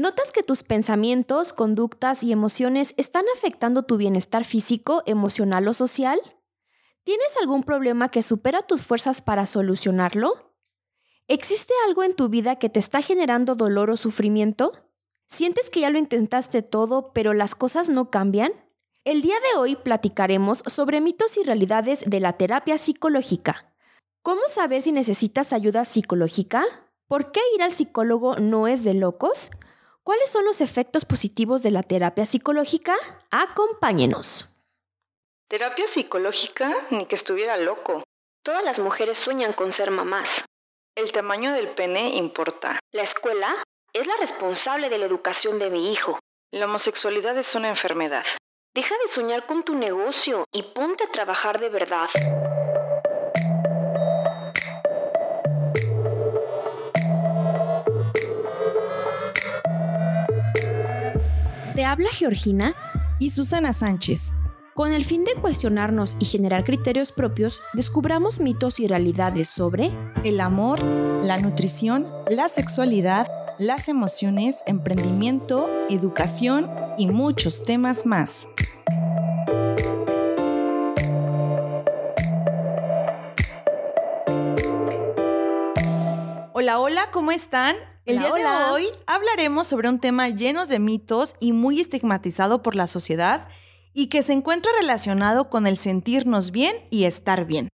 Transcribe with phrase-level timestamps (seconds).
[0.00, 6.18] ¿Notas que tus pensamientos, conductas y emociones están afectando tu bienestar físico, emocional o social?
[7.04, 10.54] ¿Tienes algún problema que supera tus fuerzas para solucionarlo?
[11.28, 14.72] ¿Existe algo en tu vida que te está generando dolor o sufrimiento?
[15.26, 18.52] ¿Sientes que ya lo intentaste todo, pero las cosas no cambian?
[19.04, 23.70] El día de hoy platicaremos sobre mitos y realidades de la terapia psicológica.
[24.22, 26.64] ¿Cómo saber si necesitas ayuda psicológica?
[27.06, 29.50] ¿Por qué ir al psicólogo no es de locos?
[30.02, 32.96] ¿Cuáles son los efectos positivos de la terapia psicológica?
[33.30, 34.48] Acompáñenos.
[35.48, 38.02] Terapia psicológica, ni que estuviera loco.
[38.42, 40.44] Todas las mujeres sueñan con ser mamás.
[40.96, 42.80] El tamaño del pene importa.
[42.92, 43.62] La escuela
[43.92, 46.18] es la responsable de la educación de mi hijo.
[46.50, 48.24] La homosexualidad es una enfermedad.
[48.74, 52.08] Deja de soñar con tu negocio y ponte a trabajar de verdad.
[61.74, 62.74] Te habla Georgina
[63.20, 64.32] y Susana Sánchez.
[64.74, 69.92] Con el fin de cuestionarnos y generar criterios propios, descubramos mitos y realidades sobre
[70.24, 78.48] el amor, la nutrición, la sexualidad, las emociones, emprendimiento, educación y muchos temas más.
[86.52, 87.76] Hola, hola, ¿cómo están?
[88.10, 92.74] El día de hoy hablaremos sobre un tema lleno de mitos y muy estigmatizado por
[92.74, 93.46] la sociedad
[93.94, 97.68] y que se encuentra relacionado con el sentirnos bien y estar bien.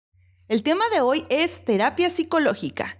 [0.47, 2.97] El tema de hoy es terapia psicológica.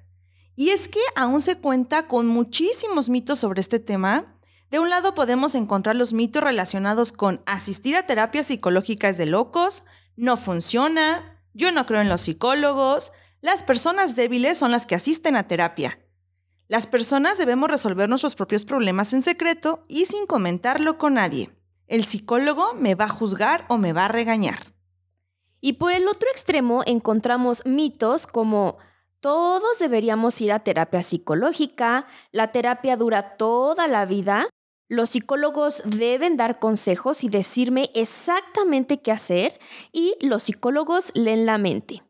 [0.56, 4.38] Y es que aún se cuenta con muchísimos mitos sobre este tema.
[4.70, 9.26] De un lado podemos encontrar los mitos relacionados con asistir a terapia psicológica es de
[9.26, 13.12] locos, no funciona, yo no creo en los psicólogos,
[13.42, 15.98] las personas débiles son las que asisten a terapia.
[16.74, 21.52] Las personas debemos resolver nuestros propios problemas en secreto y sin comentarlo con nadie
[21.86, 24.74] el psicólogo me va a juzgar o me va a regañar.
[25.62, 28.80] Y por el otro extremo encontramos mitos como
[29.20, 34.48] todos deberíamos ir a terapia psicológica, la terapia dura toda la vida,
[34.90, 39.60] los psicólogos deben dar consejos y decirme exactamente qué hacer
[39.92, 42.02] y los psicólogos leen la mente.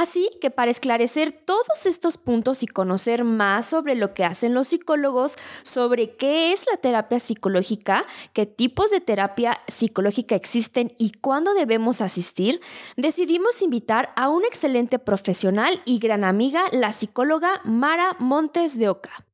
[0.00, 4.68] Así que para esclarecer todos estos puntos y conocer más sobre lo que hacen los
[4.68, 11.52] psicólogos, sobre qué es la terapia psicológica, qué tipos de terapia psicológica existen y cuándo
[11.52, 12.62] debemos asistir,
[12.96, 19.26] decidimos invitar a una excelente profesional y gran amiga, la psicóloga Mara Montes de Oca.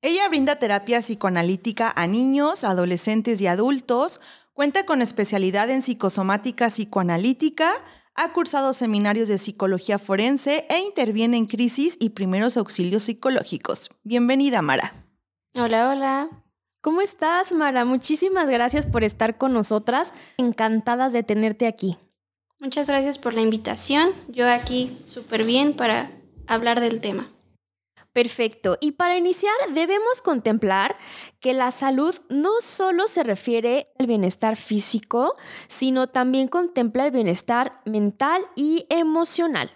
[0.00, 4.22] Ella brinda terapia psicoanalítica a niños, adolescentes y adultos,
[4.54, 7.70] cuenta con especialidad en psicosomática psicoanalítica,
[8.16, 13.90] ha cursado seminarios de psicología forense e interviene en crisis y primeros auxilios psicológicos.
[14.02, 14.94] Bienvenida, Mara.
[15.54, 16.28] Hola, hola.
[16.80, 17.84] ¿Cómo estás, Mara?
[17.84, 20.14] Muchísimas gracias por estar con nosotras.
[20.38, 21.98] Encantadas de tenerte aquí.
[22.58, 24.10] Muchas gracias por la invitación.
[24.28, 26.10] Yo aquí súper bien para
[26.46, 27.28] hablar del tema.
[28.16, 28.78] Perfecto.
[28.80, 30.96] Y para iniciar debemos contemplar
[31.38, 35.34] que la salud no solo se refiere al bienestar físico,
[35.66, 39.70] sino también contempla el bienestar mental y emocional.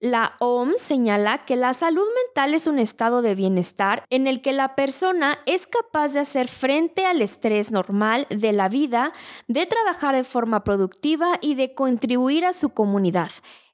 [0.00, 4.54] La OMS señala que la salud mental es un estado de bienestar en el que
[4.54, 9.12] la persona es capaz de hacer frente al estrés normal de la vida,
[9.46, 13.30] de trabajar de forma productiva y de contribuir a su comunidad.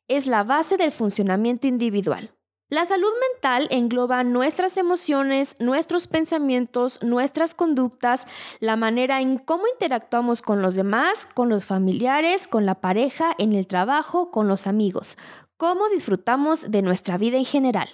[0.08, 2.34] Es la base del funcionamiento individual.
[2.74, 8.26] La salud mental engloba nuestras emociones, nuestros pensamientos, nuestras conductas,
[8.58, 13.52] la manera en cómo interactuamos con los demás, con los familiares, con la pareja, en
[13.52, 15.18] el trabajo, con los amigos,
[15.56, 17.88] cómo disfrutamos de nuestra vida en general.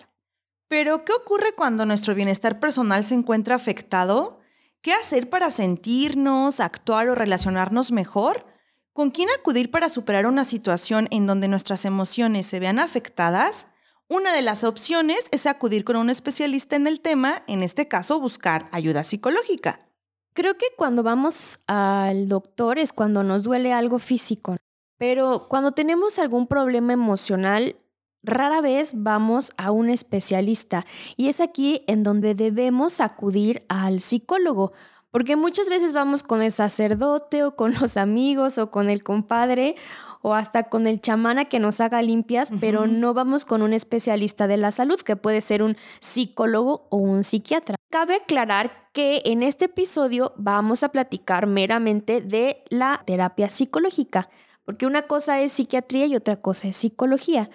[0.67, 4.41] Pero, ¿qué ocurre cuando nuestro bienestar personal se encuentra afectado?
[4.81, 8.47] ¿Qué hacer para sentirnos, actuar o relacionarnos mejor?
[8.95, 13.67] ¿Con quién acudir para superar una situación en donde nuestras emociones se vean afectadas?
[14.13, 18.19] Una de las opciones es acudir con un especialista en el tema, en este caso
[18.19, 19.87] buscar ayuda psicológica.
[20.35, 24.57] Creo que cuando vamos al doctor es cuando nos duele algo físico,
[24.99, 27.77] pero cuando tenemos algún problema emocional,
[28.25, 30.85] rara vez vamos a un especialista
[31.17, 34.73] y es aquí en donde debemos acudir al psicólogo.
[35.13, 39.77] Porque muchas veces vamos con el sacerdote o con los amigos o con el compadre
[40.23, 44.47] o hasta con el chamana que nos haga limpias, pero no vamos con un especialista
[44.47, 47.77] de la salud, que puede ser un psicólogo o un psiquiatra.
[47.91, 54.29] Cabe aclarar que en este episodio vamos a platicar meramente de la terapia psicológica,
[54.65, 57.51] porque una cosa es psiquiatría y otra cosa es psicología.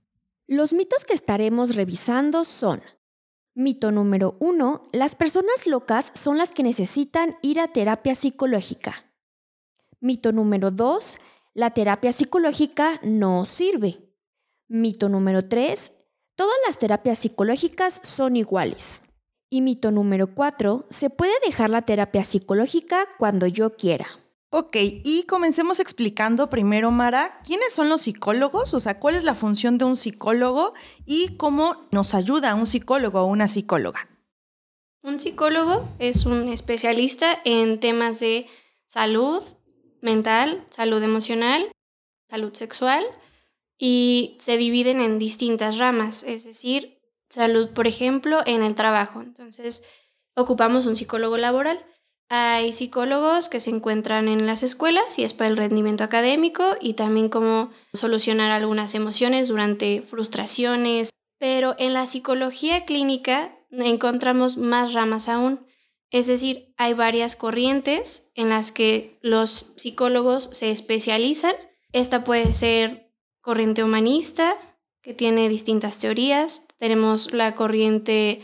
[0.48, 2.82] Los mitos que estaremos revisando son
[3.58, 9.06] Mito número uno, las personas locas son las que necesitan ir a terapia psicológica.
[10.02, 11.20] Mito número dos,
[11.56, 13.98] la terapia psicológica no sirve.
[14.68, 15.94] Mito número tres,
[16.36, 19.04] todas las terapias psicológicas son iguales.
[19.50, 24.06] Y mito número cuatro, se puede dejar la terapia psicológica cuando yo quiera.
[24.50, 29.34] Ok, y comencemos explicando primero, Mara, quiénes son los psicólogos, o sea, cuál es la
[29.34, 30.74] función de un psicólogo
[31.06, 34.10] y cómo nos ayuda un psicólogo o una psicóloga.
[35.04, 38.48] Un psicólogo es un especialista en temas de
[38.88, 39.42] salud
[40.06, 41.70] mental, salud emocional,
[42.30, 43.06] salud sexual
[43.78, 49.22] y se dividen en distintas ramas, es decir, salud, por ejemplo, en el trabajo.
[49.22, 49.84] Entonces,
[50.36, 51.86] ocupamos un psicólogo laboral
[52.30, 56.94] hay psicólogos que se encuentran en las escuelas y es para el rendimiento académico y
[56.94, 61.12] también cómo solucionar algunas emociones durante frustraciones.
[61.38, 65.65] Pero en la psicología clínica encontramos más ramas aún.
[66.12, 71.56] Es decir, hay varias corrientes en las que los psicólogos se especializan.
[71.92, 73.12] Esta puede ser
[73.42, 74.58] corriente humanista,
[75.02, 76.64] que tiene distintas teorías.
[76.78, 78.42] Tenemos la corriente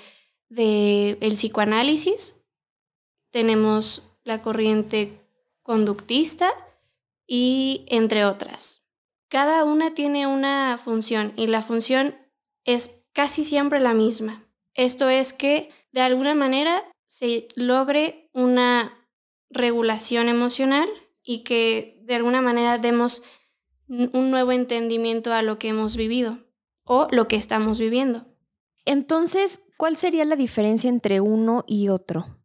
[0.47, 2.35] del psicoanálisis,
[3.31, 5.19] tenemos la corriente
[5.63, 6.53] conductista
[7.25, 8.83] y entre otras.
[9.27, 12.15] Cada una tiene una función y la función
[12.65, 14.45] es casi siempre la misma.
[14.73, 19.05] Esto es que de alguna manera se logre una
[19.49, 20.87] regulación emocional
[21.21, 23.21] y que de alguna manera demos
[23.89, 26.39] un nuevo entendimiento a lo que hemos vivido
[26.85, 28.27] o lo que estamos viviendo.
[28.85, 32.39] Entonces, ¿cuál sería la diferencia entre uno y otro?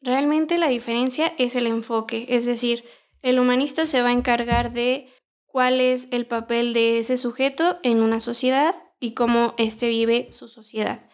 [0.00, 2.84] Realmente la diferencia es el enfoque, es decir,
[3.22, 5.08] el humanista se va a encargar de
[5.44, 10.46] cuál es el papel de ese sujeto en una sociedad y cómo éste vive su
[10.46, 11.04] sociedad.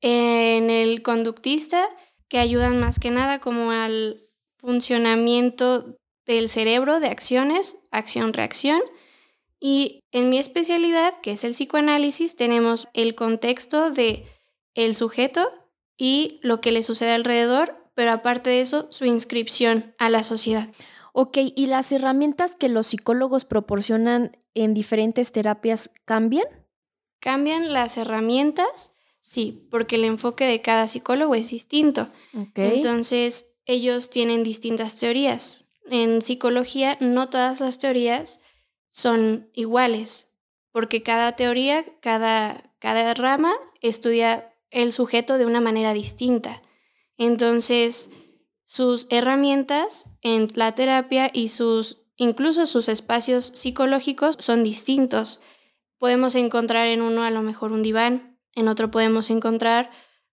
[0.00, 1.88] En el conductista,
[2.28, 4.24] que ayudan más que nada como al
[4.56, 5.96] funcionamiento
[6.26, 8.80] del cerebro de acciones, acción-reacción.
[9.60, 14.26] Y en mi especialidad, que es el psicoanálisis, tenemos el contexto de
[14.74, 15.50] el sujeto
[15.96, 20.68] y lo que le sucede alrededor pero aparte de eso, su inscripción a la sociedad.
[21.12, 26.46] Ok, ¿y las herramientas que los psicólogos proporcionan en diferentes terapias cambian?
[27.18, 28.92] ¿Cambian las herramientas?
[29.20, 32.08] Sí, porque el enfoque de cada psicólogo es distinto.
[32.54, 35.66] Entonces, ellos tienen distintas teorías.
[35.90, 38.40] En psicología, no todas las teorías
[38.88, 40.32] son iguales,
[40.72, 46.62] porque cada teoría, cada, cada rama estudia el sujeto de una manera distinta.
[47.16, 48.10] Entonces,
[48.64, 55.40] sus herramientas en la terapia y sus incluso sus espacios psicológicos son distintos.
[55.98, 59.90] Podemos encontrar en uno a lo mejor un diván, en otro podemos encontrar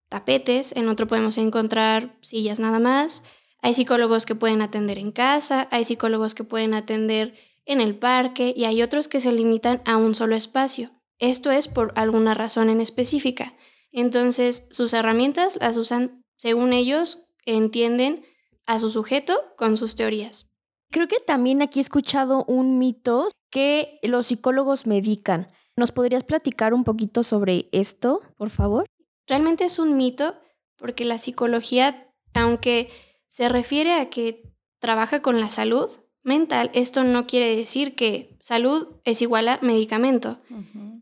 [0.09, 3.23] tapetes, en otro podemos encontrar sillas nada más.
[3.61, 7.35] Hay psicólogos que pueden atender en casa, hay psicólogos que pueden atender
[7.65, 10.91] en el parque y hay otros que se limitan a un solo espacio.
[11.19, 13.53] Esto es por alguna razón en específica.
[13.91, 18.25] Entonces, sus herramientas las usan según ellos, entienden
[18.65, 20.49] a su sujeto con sus teorías.
[20.91, 25.47] Creo que también aquí he escuchado un mito que los psicólogos medican.
[25.77, 28.85] ¿Nos podrías platicar un poquito sobre esto, por favor?
[29.27, 30.35] Realmente es un mito
[30.77, 32.89] porque la psicología, aunque
[33.27, 34.43] se refiere a que
[34.79, 35.89] trabaja con la salud
[36.23, 40.39] mental, esto no quiere decir que salud es igual a medicamento.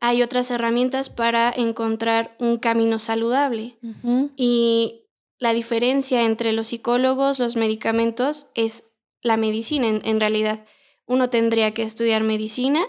[0.02, 3.78] Hay otras herramientas para encontrar un camino saludable.
[4.36, 5.04] Y
[5.40, 8.86] la diferencia entre los psicólogos, los medicamentos, es
[9.22, 10.66] la medicina en, realidad.
[11.06, 12.82] Uno tendría que estudiar medicina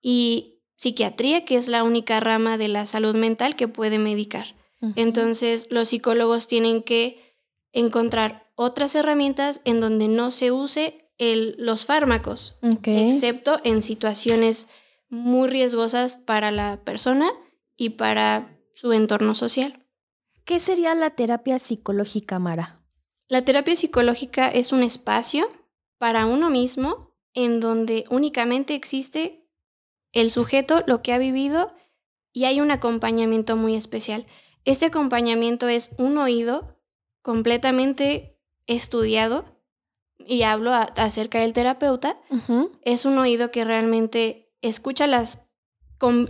[0.00, 0.51] y
[0.82, 4.56] psiquiatría, que es la única rama de la salud mental que puede medicar.
[4.96, 7.38] Entonces, los psicólogos tienen que
[7.70, 14.66] encontrar otras herramientas en donde no se use el, los fármacos, excepto en situaciones
[15.08, 17.30] muy riesgosas para la persona
[17.76, 19.86] y para su entorno social.
[20.44, 22.82] ¿Qué sería la terapia psicológica, Mara?
[23.28, 25.48] La terapia psicológica es un espacio
[25.98, 29.41] para uno mismo en donde únicamente existe
[30.12, 31.72] el sujeto, lo que ha vivido
[32.32, 34.26] y hay un acompañamiento muy especial.
[34.64, 36.78] Este acompañamiento es un oído
[37.22, 39.44] completamente estudiado
[40.18, 42.18] y hablo acerca del terapeuta.
[42.82, 45.46] Es un oído que realmente escucha las,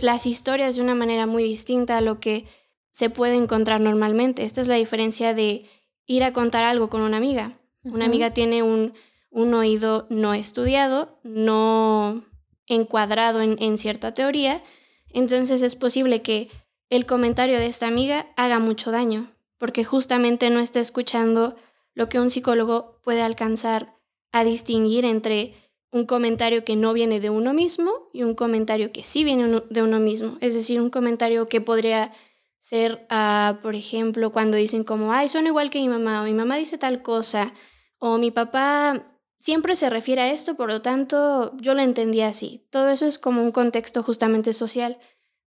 [0.01, 2.45] las historias de una manera muy distinta a lo que
[2.91, 4.43] se puede encontrar normalmente.
[4.43, 5.67] Esta es la diferencia de
[6.05, 7.59] ir a contar algo con una amiga.
[7.83, 8.93] Una amiga tiene un,
[9.29, 12.23] un, oído no estudiado, no
[12.67, 14.63] encuadrado en, cierta teoría,
[15.09, 16.49] entonces es posible que
[16.89, 21.55] el comentario de esta amiga haga mucho daño, porque justamente no está escuchando
[21.93, 23.99] lo que un psicólogo puede alcanzar
[24.31, 25.53] a distinguir entre
[25.91, 29.83] un comentario que no viene de uno mismo y un comentario que sí viene de
[29.83, 30.37] uno mismo.
[30.41, 32.11] Es decir, un comentario que podría
[32.57, 36.33] ser, uh, por ejemplo, cuando dicen como, ay, son igual que mi mamá, o mi
[36.33, 37.53] mamá dice tal cosa,
[37.99, 39.12] o mi papá
[39.43, 42.65] siempre se refiere a esto, por lo tanto, yo lo entendí así.
[42.69, 44.99] Todo eso es como un contexto justamente social.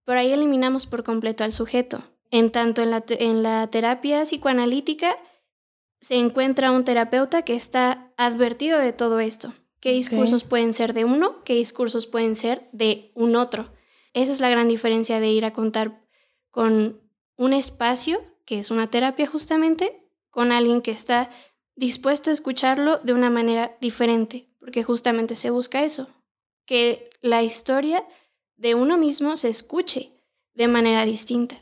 [0.03, 2.03] Pero ahí eliminamos por completo al sujeto.
[2.29, 5.15] En tanto en la, en la terapia psicoanalítica
[6.01, 9.53] se encuentra un terapeuta que está advertido de todo esto.
[9.79, 11.41] ¿Qué discursos pueden ser de uno?
[11.45, 13.71] ¿Qué discursos pueden ser de un otro?
[14.13, 16.05] Esa es la gran diferencia de ir a contar
[16.51, 16.99] con
[17.37, 21.29] un espacio, que es una terapia justamente, con alguien que está
[21.75, 26.07] dispuesto a escucharlo de una manera diferente, porque justamente se busca eso,
[26.65, 28.03] que la historia
[28.57, 30.11] de uno mismo se escuche
[30.53, 31.55] de manera distinta.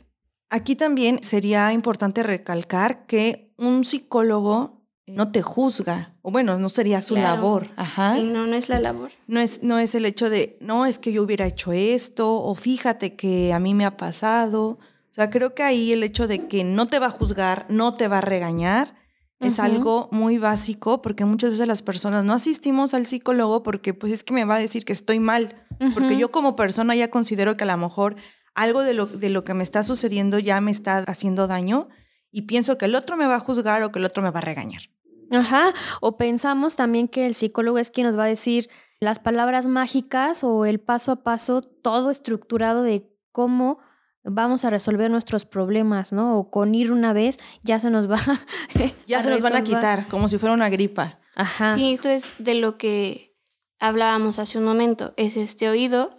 [0.50, 7.02] Aquí también sería importante recalcar que un psicólogo no te juzga, o bueno, no sería
[7.02, 7.70] su labor.
[7.76, 8.16] Ajá.
[8.16, 9.10] Sí, no, no es la labor.
[9.26, 12.54] No es, no es el hecho de, no, es que yo hubiera hecho esto, o
[12.54, 14.78] fíjate que a mí me ha pasado.
[15.10, 17.96] O sea, creo que ahí el hecho de que no te va a juzgar, no
[17.96, 18.94] te va a regañar,
[19.40, 24.12] es algo muy básico, porque muchas veces las personas no asistimos al psicólogo porque pues
[24.12, 27.56] es que me va a decir que estoy mal, porque yo como persona ya considero
[27.56, 28.16] que a lo mejor
[28.54, 31.88] algo de lo, de lo que me está sucediendo ya me está haciendo daño
[32.30, 34.38] y pienso que el otro me va a juzgar o que el otro me va
[34.38, 34.82] a regañar.
[35.30, 38.68] Ajá, o pensamos también que el psicólogo es quien nos va a decir
[39.00, 43.78] las palabras mágicas o el paso a paso, todo estructurado de cómo
[44.24, 46.38] vamos a resolver nuestros problemas, ¿no?
[46.38, 48.18] O con ir una vez ya se nos va.
[49.06, 51.18] ya se nos van a quitar, como si fuera una gripa.
[51.34, 51.74] Ajá.
[51.74, 53.36] Sí, esto es de lo que
[53.78, 55.12] hablábamos hace un momento.
[55.16, 56.16] Es este oído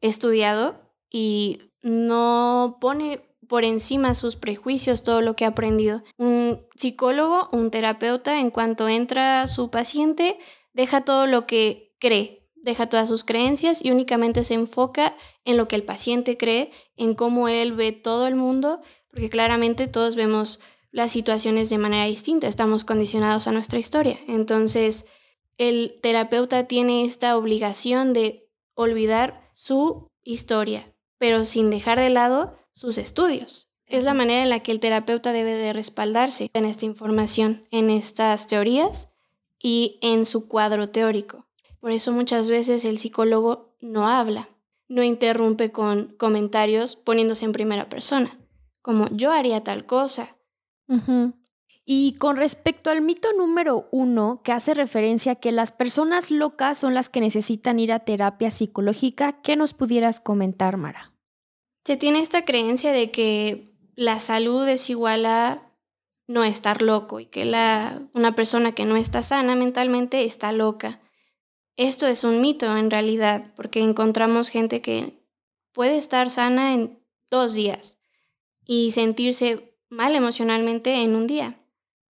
[0.00, 6.02] estudiado y no pone por encima sus prejuicios todo lo que ha aprendido.
[6.16, 10.38] Un psicólogo, un terapeuta, en cuanto entra su paciente,
[10.72, 15.14] deja todo lo que cree, deja todas sus creencias y únicamente se enfoca
[15.44, 19.88] en lo que el paciente cree, en cómo él ve todo el mundo, porque claramente
[19.88, 24.18] todos vemos las situaciones de manera distinta, estamos condicionados a nuestra historia.
[24.28, 25.06] Entonces,
[25.58, 32.98] el terapeuta tiene esta obligación de olvidar su historia, pero sin dejar de lado sus
[32.98, 33.70] estudios.
[33.86, 37.90] Es la manera en la que el terapeuta debe de respaldarse en esta información, en
[37.90, 39.08] estas teorías
[39.58, 41.46] y en su cuadro teórico.
[41.82, 44.48] Por eso muchas veces el psicólogo no habla,
[44.86, 48.38] no interrumpe con comentarios poniéndose en primera persona,
[48.82, 50.36] como yo haría tal cosa.
[51.84, 56.78] Y con respecto al mito número uno, que hace referencia a que las personas locas
[56.78, 61.10] son las que necesitan ir a terapia psicológica, ¿qué nos pudieras comentar, Mara?
[61.84, 65.68] Se tiene esta creencia de que la salud es igual a
[66.28, 71.00] no estar loco y que la, una persona que no está sana mentalmente está loca.
[71.76, 75.18] Esto es un mito en realidad, porque encontramos gente que
[75.72, 76.98] puede estar sana en
[77.30, 77.98] dos días
[78.64, 81.58] y sentirse mal emocionalmente en un día.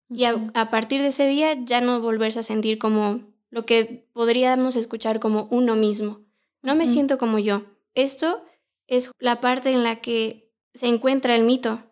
[0.08, 4.06] Y a, a, partir de ese día ya no volverse a sentir como lo que
[4.12, 6.20] podríamos escuchar como uno mismo.
[6.62, 7.64] No me siento como yo.
[7.94, 8.44] Esto
[8.86, 11.82] es la parte en la que se encuentra el mito.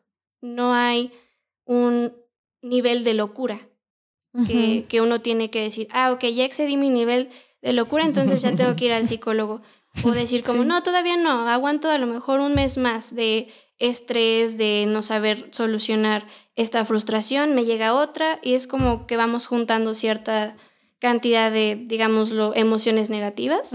[0.41, 1.13] No hay
[1.65, 2.13] un
[2.63, 3.69] nivel de locura
[4.47, 7.31] que, que, uno tiene que decir, ah, ok, ya excedí mi nivel
[7.63, 9.63] de locura, entonces ya tengo que ir al psicólogo.
[10.05, 13.49] O decir como, no, todavía no, aguanto a lo mejor un mes más de
[13.79, 19.47] estrés, de no saber solucionar esta frustración, me llega otra y es como que vamos
[19.47, 20.55] juntando cierta
[20.99, 23.75] cantidad de, digámoslo, emociones negativas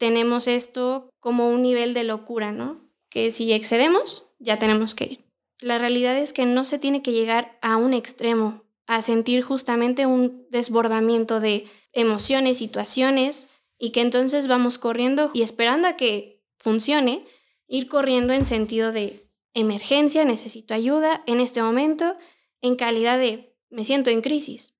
[0.00, 2.80] tenemos esto como un nivel de locura, ¿no?
[3.10, 5.24] Que si excedemos, ya tenemos que ir.
[5.58, 10.06] La realidad es que no se tiene que llegar a un extremo, a sentir justamente
[10.06, 17.24] un desbordamiento de emociones, situaciones, y que entonces vamos corriendo y esperando a que funcione,
[17.66, 22.16] ir corriendo en sentido de emergencia, necesito ayuda en este momento,
[22.60, 24.74] en calidad de me siento en crisis.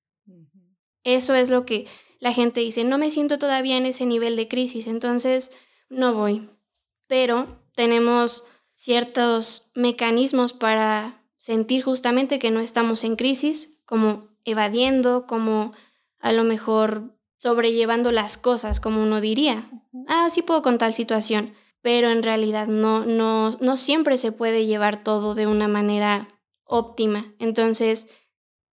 [1.03, 1.87] Eso es lo que
[2.19, 5.51] la gente dice, no me siento todavía en ese nivel de crisis, entonces
[5.89, 6.49] no voy.
[7.07, 8.43] Pero tenemos
[8.75, 15.71] ciertos mecanismos para sentir justamente que no estamos en crisis, como evadiendo, como
[16.21, 19.69] a lo mejor sobrellevando las cosas, como uno diría.
[20.07, 24.65] Ah, sí puedo con tal situación, pero en realidad no, no, no siempre se puede
[24.65, 26.27] llevar todo de una manera
[26.63, 27.33] óptima.
[27.39, 28.07] Entonces,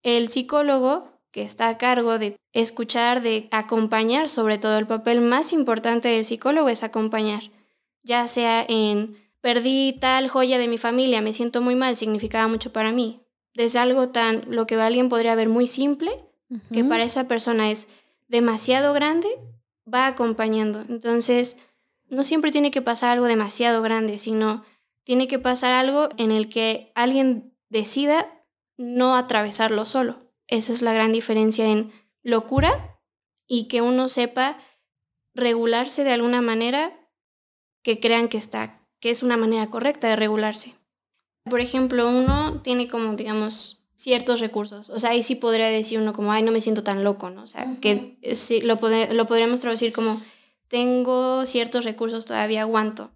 [0.03, 5.53] el psicólogo que está a cargo de escuchar, de acompañar, sobre todo el papel más
[5.53, 7.43] importante del psicólogo es acompañar,
[8.03, 12.71] ya sea en perdí tal joya de mi familia, me siento muy mal, significaba mucho
[12.71, 13.21] para mí.
[13.53, 16.28] Desde algo tan, lo que alguien podría ver muy simple,
[16.71, 17.87] que para esa persona es
[18.27, 19.29] demasiado grande,
[19.91, 20.81] va acompañando.
[20.89, 21.57] Entonces,
[22.07, 24.63] no siempre tiene que pasar algo demasiado grande, sino
[25.03, 28.27] tiene que pasar algo en el que alguien decida
[28.77, 30.31] no atravesarlo solo.
[30.47, 31.91] Esa es la gran diferencia en
[32.23, 32.99] locura
[33.47, 34.57] y que uno sepa
[35.33, 36.99] regularse de alguna manera
[37.83, 40.75] que crean que está, que es una manera correcta de regularse.
[41.43, 44.89] Por ejemplo, uno tiene como, digamos, ciertos recursos.
[44.89, 47.43] O sea, ahí sí podría decir uno como, ay, no me siento tan loco, ¿no?
[47.43, 50.21] O sea, que sí, lo, lo podríamos traducir como,
[50.69, 53.11] tengo ciertos recursos, todavía aguanto.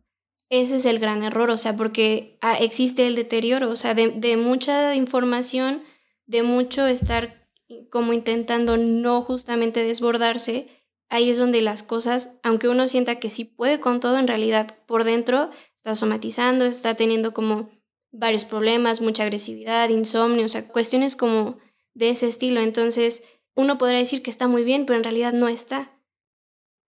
[0.49, 4.09] Ese es el gran error, o sea, porque ah, existe el deterioro, o sea, de,
[4.09, 5.83] de mucha información,
[6.25, 7.47] de mucho estar
[7.89, 10.67] como intentando no justamente desbordarse,
[11.07, 14.75] ahí es donde las cosas, aunque uno sienta que sí puede con todo, en realidad
[14.85, 17.69] por dentro está somatizando, está teniendo como
[18.13, 21.57] varios problemas, mucha agresividad, insomnio, o sea, cuestiones como
[21.93, 22.61] de ese estilo.
[22.61, 23.23] Entonces,
[23.55, 25.91] uno podrá decir que está muy bien, pero en realidad no está.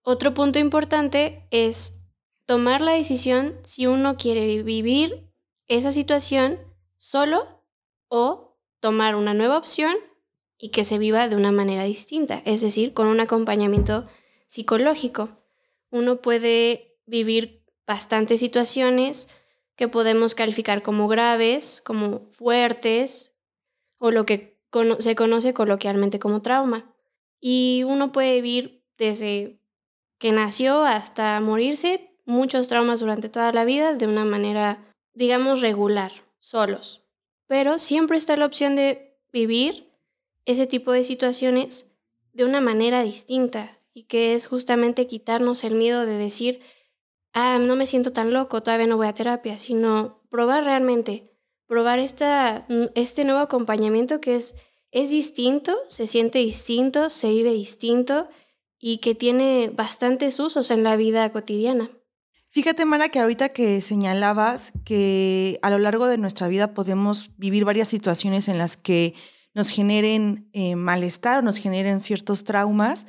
[0.02, 2.00] Otro punto importante es
[2.46, 5.32] tomar la decisión si uno quiere vivir
[5.68, 6.60] esa situación
[6.98, 7.64] solo
[8.08, 9.96] o tomar una nueva opción
[10.60, 14.08] y que se viva de una manera distinta, es decir, con un acompañamiento
[14.48, 15.30] psicológico.
[15.90, 19.28] Uno puede vivir bastantes situaciones
[19.76, 23.34] que podemos calificar como graves, como fuertes,
[23.98, 24.60] o lo que
[25.00, 26.94] se conoce coloquialmente como trauma.
[27.40, 29.60] Y uno puede vivir desde
[30.18, 36.12] que nació hasta morirse muchos traumas durante toda la vida de una manera, digamos, regular,
[36.40, 37.04] solos.
[37.48, 39.92] Pero siempre está la opción de vivir
[40.46, 41.92] ese tipo de situaciones
[42.34, 46.62] de una manera distinta y que es justamente quitarnos el miedo de decir,
[47.36, 51.38] ah, no me siento tan loco, todavía no voy a terapia, sino probar realmente,
[51.68, 52.66] probar esta,
[52.96, 54.56] este nuevo acompañamiento que es,
[54.92, 58.28] es distinto, se siente distinto, se vive distinto
[58.80, 61.92] y que tiene bastantes usos en la vida cotidiana.
[62.50, 67.66] Fíjate, Mara, que ahorita que señalabas que a lo largo de nuestra vida podemos vivir
[67.66, 69.14] varias situaciones en las que
[69.54, 73.08] nos generen eh, malestar o nos generen ciertos traumas,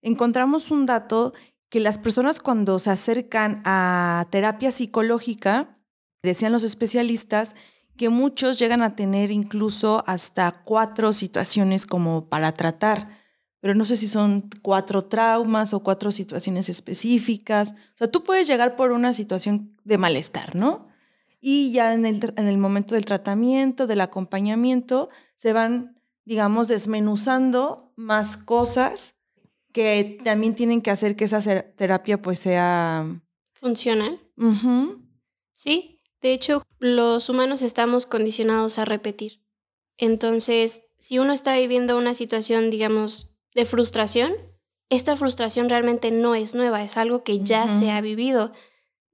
[0.00, 1.34] encontramos un dato
[1.68, 5.78] que las personas cuando se acercan a terapia psicológica,
[6.22, 7.54] decían los especialistas,
[7.96, 13.08] que muchos llegan a tener incluso hasta cuatro situaciones como para tratar,
[13.60, 17.72] pero no sé si son cuatro traumas o cuatro situaciones específicas.
[17.72, 20.86] O sea, tú puedes llegar por una situación de malestar, ¿no?
[21.40, 27.92] Y ya en el, en el momento del tratamiento, del acompañamiento, se van, digamos, desmenuzando
[27.96, 29.15] más cosas
[29.76, 33.04] que también tienen que hacer que esa terapia pues sea...
[33.52, 34.18] Funcional.
[35.52, 39.44] Sí, de hecho los humanos estamos condicionados a repetir.
[39.98, 44.32] Entonces, si uno está viviendo una situación, digamos, de frustración,
[44.88, 48.52] esta frustración realmente no es nueva, es algo que ya se ha vivido,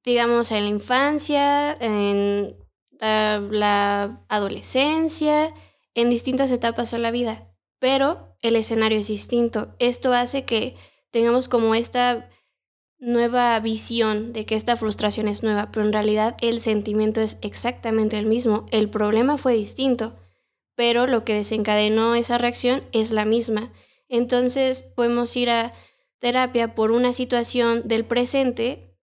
[0.05, 2.55] digamos, en la infancia, en
[3.01, 5.53] la adolescencia,
[5.95, 7.52] en distintas etapas de la vida
[7.83, 9.75] pero el escenario es distinto.
[9.81, 10.77] Esto hace que
[11.11, 12.31] tengamos como esta
[13.01, 18.17] nueva visión de que esta frustración es nueva, pero en realidad el sentimiento es exactamente
[18.17, 18.67] el mismo.
[18.71, 20.17] El problema fue distinto,
[20.77, 23.73] pero lo que desencadenó esa reacción es la misma.
[24.09, 25.73] Entonces podemos ir a
[26.21, 28.97] terapia por una situación del presente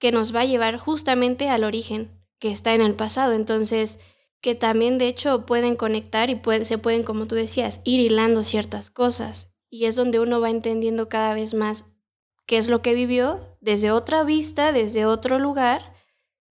[0.00, 3.32] que nos va a llevar justamente al origen, que está en el pasado.
[3.32, 4.00] Entonces,
[4.44, 8.90] que también de hecho pueden conectar y se pueden, como tú decías, ir hilando ciertas
[8.90, 9.54] cosas.
[9.70, 11.86] Y es donde uno va entendiendo cada vez más
[12.44, 15.94] qué es lo que vivió desde otra vista, desde otro lugar,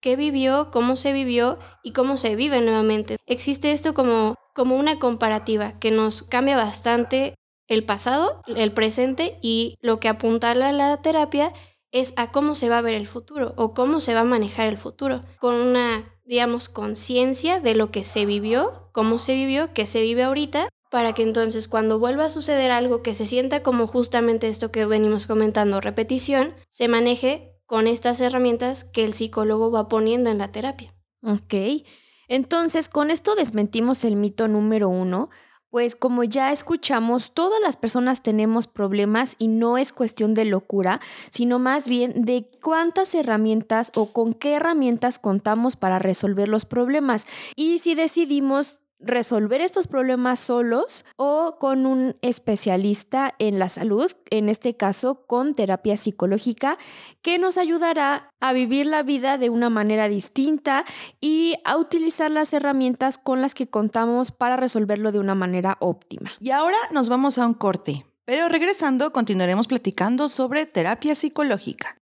[0.01, 3.15] qué vivió, cómo se vivió y cómo se vive nuevamente.
[3.25, 7.35] Existe esto como, como una comparativa que nos cambia bastante
[7.69, 11.53] el pasado, el presente y lo que apuntala la terapia
[11.93, 14.67] es a cómo se va a ver el futuro o cómo se va a manejar
[14.67, 19.85] el futuro con una digamos, conciencia de lo que se vivió, cómo se vivió, qué
[19.85, 23.87] se vive ahorita, para que entonces cuando vuelva a suceder algo que se sienta como
[23.87, 29.87] justamente esto que venimos comentando, repetición, se maneje con estas herramientas que el psicólogo va
[29.87, 30.93] poniendo en la terapia.
[31.21, 31.83] Ok.
[32.27, 35.29] Entonces, con esto desmentimos el mito número uno,
[35.77, 40.99] pues como ya escuchamos, todas las personas tenemos problemas y no es cuestión de locura,
[41.29, 47.27] sino más bien de cuántas herramientas o con qué herramientas contamos para resolver los problemas.
[47.55, 54.49] Y si decidimos resolver estos problemas solos o con un especialista en la salud, en
[54.49, 56.77] este caso con terapia psicológica,
[57.21, 60.85] que nos ayudará a vivir la vida de una manera distinta
[61.19, 66.31] y a utilizar las herramientas con las que contamos para resolverlo de una manera óptima.
[66.39, 71.97] Y ahora nos vamos a un corte, pero regresando continuaremos platicando sobre terapia psicológica.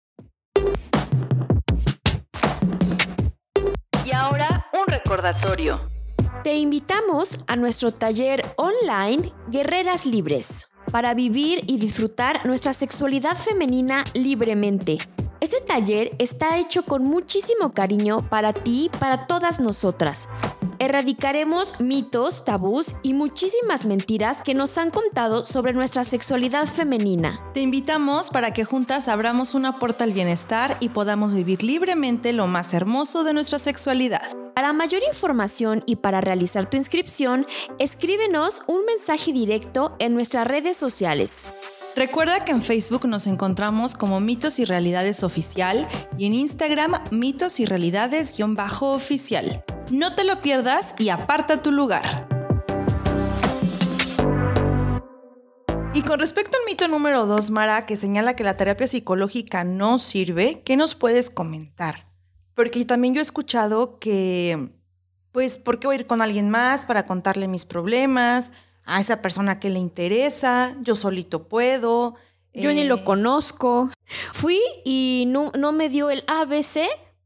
[4.04, 5.80] Y ahora un recordatorio.
[6.42, 14.04] Te invitamos a nuestro taller online Guerreras Libres para vivir y disfrutar nuestra sexualidad femenina
[14.12, 14.98] libremente.
[15.44, 20.26] Este taller está hecho con muchísimo cariño para ti y para todas nosotras.
[20.78, 27.44] Erradicaremos mitos, tabús y muchísimas mentiras que nos han contado sobre nuestra sexualidad femenina.
[27.52, 32.46] Te invitamos para que juntas abramos una puerta al bienestar y podamos vivir libremente lo
[32.46, 34.22] más hermoso de nuestra sexualidad.
[34.54, 37.46] Para mayor información y para realizar tu inscripción,
[37.78, 41.50] escríbenos un mensaje directo en nuestras redes sociales.
[41.96, 45.86] Recuerda que en Facebook nos encontramos como Mitos y Realidades Oficial
[46.18, 49.64] y en Instagram Mitos y Realidades-Oficial.
[49.92, 52.26] No te lo pierdas y aparta tu lugar.
[55.94, 60.00] Y con respecto al mito número 2, Mara, que señala que la terapia psicológica no
[60.00, 62.12] sirve, ¿qué nos puedes comentar?
[62.54, 64.72] Porque también yo he escuchado que,
[65.30, 68.50] pues, ¿por qué voy a ir con alguien más para contarle mis problemas?
[68.84, 72.16] A esa persona que le interesa, yo solito puedo.
[72.52, 73.90] Yo ni lo eh, conozco.
[74.32, 76.80] Fui y no, no me dio el ABC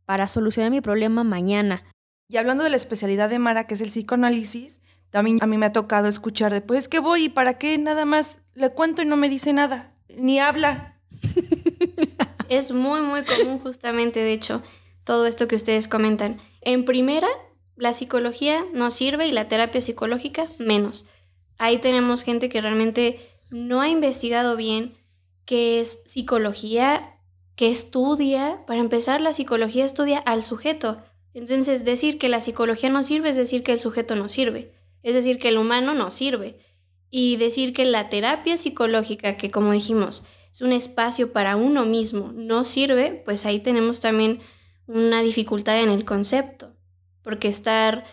[0.05, 1.85] para solucionar mi problema mañana.
[2.29, 5.66] Y hablando de la especialidad de Mara, que es el psicoanálisis, también a mí me
[5.66, 9.03] ha tocado escuchar de, pues es que voy y para qué nada más le cuento
[9.03, 10.99] y no me dice nada, ni habla.
[12.49, 14.62] Es muy, muy común justamente, de hecho,
[15.05, 16.37] todo esto que ustedes comentan.
[16.62, 17.29] En primera,
[17.77, 21.05] la psicología no sirve y la terapia psicológica menos.
[21.59, 24.94] Ahí tenemos gente que realmente no ha investigado bien
[25.44, 27.16] qué es psicología,
[27.57, 28.64] qué estudia.
[28.66, 31.03] Para empezar, la psicología estudia al sujeto.
[31.35, 34.73] Entonces, decir que la psicología no sirve es decir que el sujeto no sirve.
[35.03, 36.59] Es decir, que el humano no sirve.
[37.11, 42.33] Y decir que la terapia psicológica, que como dijimos, es un espacio para uno mismo,
[42.35, 44.40] no sirve, pues ahí tenemos también
[44.87, 46.75] una dificultad en el concepto,
[47.23, 48.05] porque estar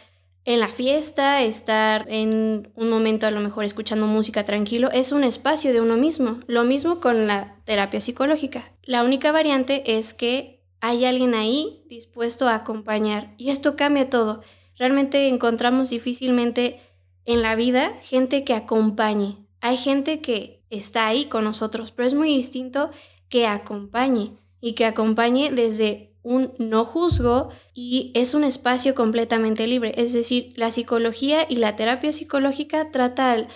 [0.46, 5.24] en la fiesta, estar en un momento a lo mejor escuchando música tranquilo, es un
[5.24, 6.40] espacio de uno mismo.
[6.46, 8.72] Lo mismo con la terapia psicológica.
[8.84, 14.44] La única variante es que hay alguien ahí dispuesto a acompañar y esto cambia todo.
[14.78, 16.80] Realmente encontramos difícilmente
[17.26, 19.48] en la vida gente que acompañe.
[19.62, 22.92] Hay gente que está ahí con nosotros, pero es muy distinto
[23.30, 29.94] que acompañe y que acompañe desde un no juzgo y es un espacio completamente libre.
[29.96, 33.48] Es decir, la psicología y la terapia psicológica trata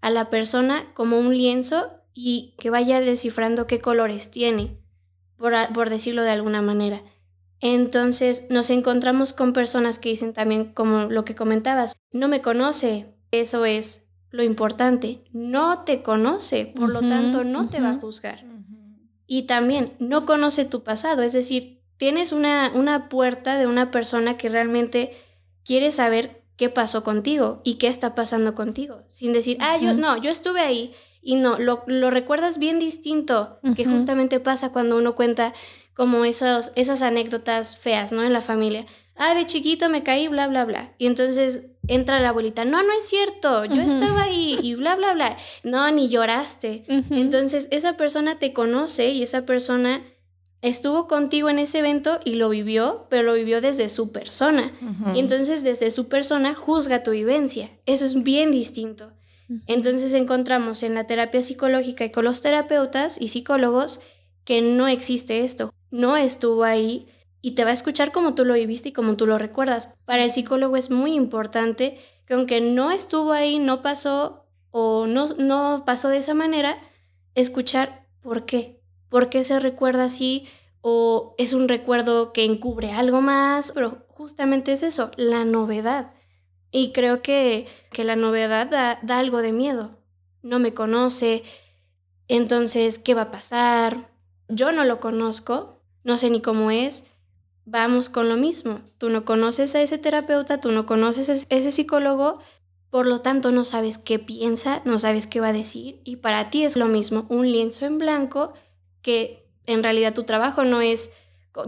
[0.00, 4.78] a la persona como un lienzo y que vaya descifrando qué colores tiene,
[5.36, 7.02] por, por decirlo de alguna manera.
[7.60, 13.14] Entonces nos encontramos con personas que dicen también, como lo que comentabas, no me conoce,
[13.30, 18.44] eso es lo importante, no te conoce, por lo tanto no te va a juzgar.
[19.26, 24.36] Y también no conoce tu pasado, es decir, tienes una, una puerta de una persona
[24.36, 25.12] que realmente
[25.64, 30.16] quiere saber qué pasó contigo y qué está pasando contigo, sin decir, ah, yo no,
[30.16, 35.14] yo estuve ahí y no, lo, lo recuerdas bien distinto, que justamente pasa cuando uno
[35.14, 35.52] cuenta
[35.94, 38.24] como esos, esas anécdotas feas, ¿no?
[38.24, 38.86] En la familia.
[39.16, 40.94] Ah, de chiquito me caí, bla, bla, bla.
[40.96, 45.12] Y entonces entra la abuelita, no, no es cierto, yo estaba ahí y bla, bla,
[45.14, 45.36] bla.
[45.64, 46.84] No, ni lloraste.
[47.10, 50.02] Entonces esa persona te conoce y esa persona
[50.62, 54.72] estuvo contigo en ese evento y lo vivió, pero lo vivió desde su persona.
[55.14, 57.70] Y entonces desde su persona juzga tu vivencia.
[57.86, 59.12] Eso es bien distinto.
[59.66, 64.00] Entonces encontramos en la terapia psicológica y con los terapeutas y psicólogos
[64.44, 65.72] que no existe esto.
[65.90, 67.08] No estuvo ahí
[67.40, 69.94] y te va a escuchar como tú lo viviste y como tú lo recuerdas.
[70.04, 75.28] Para el psicólogo es muy importante que aunque no estuvo ahí, no pasó o no,
[75.34, 76.78] no pasó de esa manera,
[77.34, 78.77] escuchar por qué
[79.08, 80.46] por qué se recuerda así
[80.80, 86.12] o es un recuerdo que encubre algo más, pero justamente es eso, la novedad.
[86.70, 89.98] Y creo que, que la novedad da, da algo de miedo.
[90.42, 91.42] No me conoce,
[92.28, 94.10] entonces, ¿qué va a pasar?
[94.48, 97.04] Yo no lo conozco, no sé ni cómo es.
[97.64, 98.80] Vamos con lo mismo.
[98.98, 102.38] Tú no conoces a ese terapeuta, tú no conoces a ese psicólogo,
[102.90, 106.50] por lo tanto no sabes qué piensa, no sabes qué va a decir y para
[106.50, 108.54] ti es lo mismo, un lienzo en blanco
[109.08, 111.12] que en realidad tu trabajo no es,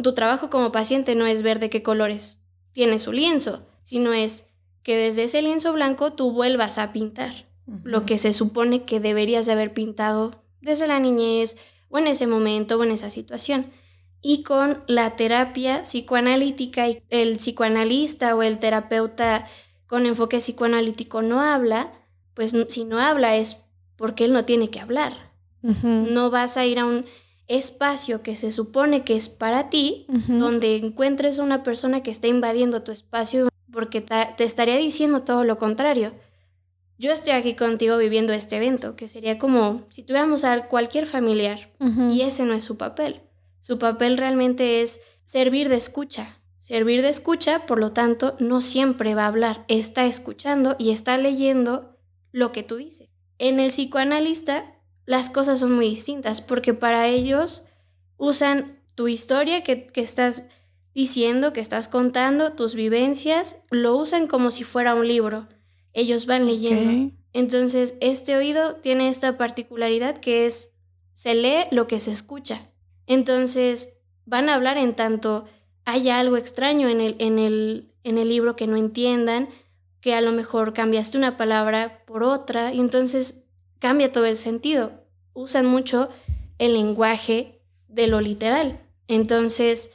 [0.02, 4.44] tu trabajo como paciente no es ver de qué colores tiene su lienzo, sino es
[4.82, 7.48] que desde ese lienzo blanco tú vuelvas a pintar
[7.82, 11.56] lo que se supone que deberías de haber pintado desde la niñez
[11.88, 13.70] o en ese momento o en esa situación.
[14.20, 19.46] Y con la terapia psicoanalítica, el psicoanalista o el terapeuta
[19.86, 21.90] con enfoque psicoanalítico no habla,
[22.34, 23.64] pues si no habla es
[23.96, 25.32] porque él no tiene que hablar.
[25.62, 27.06] No vas a ir a un
[27.50, 32.28] espacio que se supone que es para ti, donde encuentres a una persona que está
[32.28, 36.14] invadiendo tu espacio porque te estaría diciendo todo lo contrario.
[36.96, 41.72] Yo estoy aquí contigo viviendo este evento, que sería como si tuviéramos a cualquier familiar
[42.12, 43.22] y ese no es su papel.
[43.60, 46.36] Su papel realmente es servir de escucha.
[46.56, 51.18] Servir de escucha, por lo tanto, no siempre va a hablar, está escuchando y está
[51.18, 51.98] leyendo
[52.30, 53.08] lo que tú dices.
[53.38, 54.79] En el psicoanalista,
[55.10, 57.64] las cosas son muy distintas porque para ellos
[58.16, 60.44] usan tu historia que, estás
[60.94, 65.48] diciendo, que estás contando, tus vivencias, lo usan como si fuera un libro.
[65.94, 67.12] Ellos van leyendo.
[67.32, 70.70] Entonces, este oído tiene esta particularidad que es,
[71.12, 72.70] se lee lo que se escucha.
[73.08, 73.94] Entonces,
[74.26, 75.44] van a hablar en tanto
[75.84, 79.48] haya algo extraño en el, en el, en el libro que no entiendan,
[80.00, 83.42] que a lo mejor cambiaste una palabra por otra, y entonces
[83.80, 84.99] cambia todo el sentido.
[85.32, 86.08] Usan mucho
[86.58, 88.80] el lenguaje de lo literal.
[89.08, 89.90] Entonces,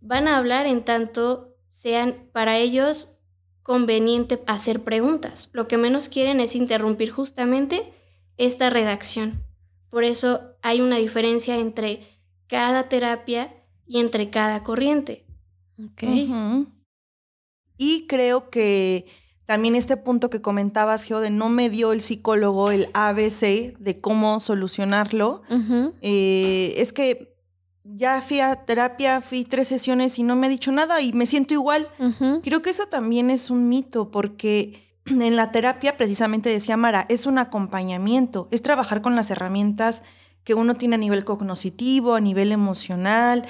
[0.00, 3.18] van a hablar en tanto sean para ellos
[3.62, 5.50] conveniente hacer preguntas.
[5.52, 7.92] Lo que menos quieren es interrumpir justamente
[8.36, 9.44] esta redacción.
[9.90, 12.00] Por eso hay una diferencia entre
[12.46, 13.54] cada terapia
[13.86, 15.26] y entre cada corriente.
[17.76, 19.06] Y creo que
[19.48, 23.98] también este punto que comentabas, Geo, de no me dio el psicólogo el ABC de
[23.98, 25.40] cómo solucionarlo,
[26.02, 27.34] eh, es que
[27.82, 31.24] ya fui a terapia, fui tres sesiones y no me ha dicho nada y me
[31.24, 31.88] siento igual.
[32.44, 37.24] Creo que eso también es un mito porque en la terapia, precisamente decía Mara, es
[37.24, 40.02] un acompañamiento, es trabajar con las herramientas
[40.44, 43.46] que uno tiene a nivel cognitivo, a nivel emocional.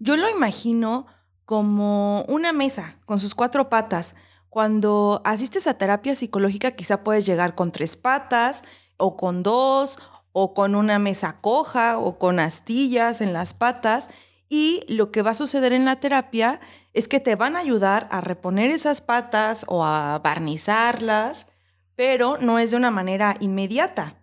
[0.00, 1.06] Yo lo imagino
[1.44, 4.16] como una mesa con sus cuatro patas.
[4.58, 8.64] Cuando asistes a terapia psicológica quizá puedes llegar con tres patas
[8.96, 10.00] o con dos
[10.32, 14.08] o con una mesa coja o con astillas en las patas
[14.48, 16.60] y lo que va a suceder en la terapia
[16.92, 21.46] es que te van a ayudar a reponer esas patas o a barnizarlas,
[21.94, 24.20] pero no es de una manera inmediata.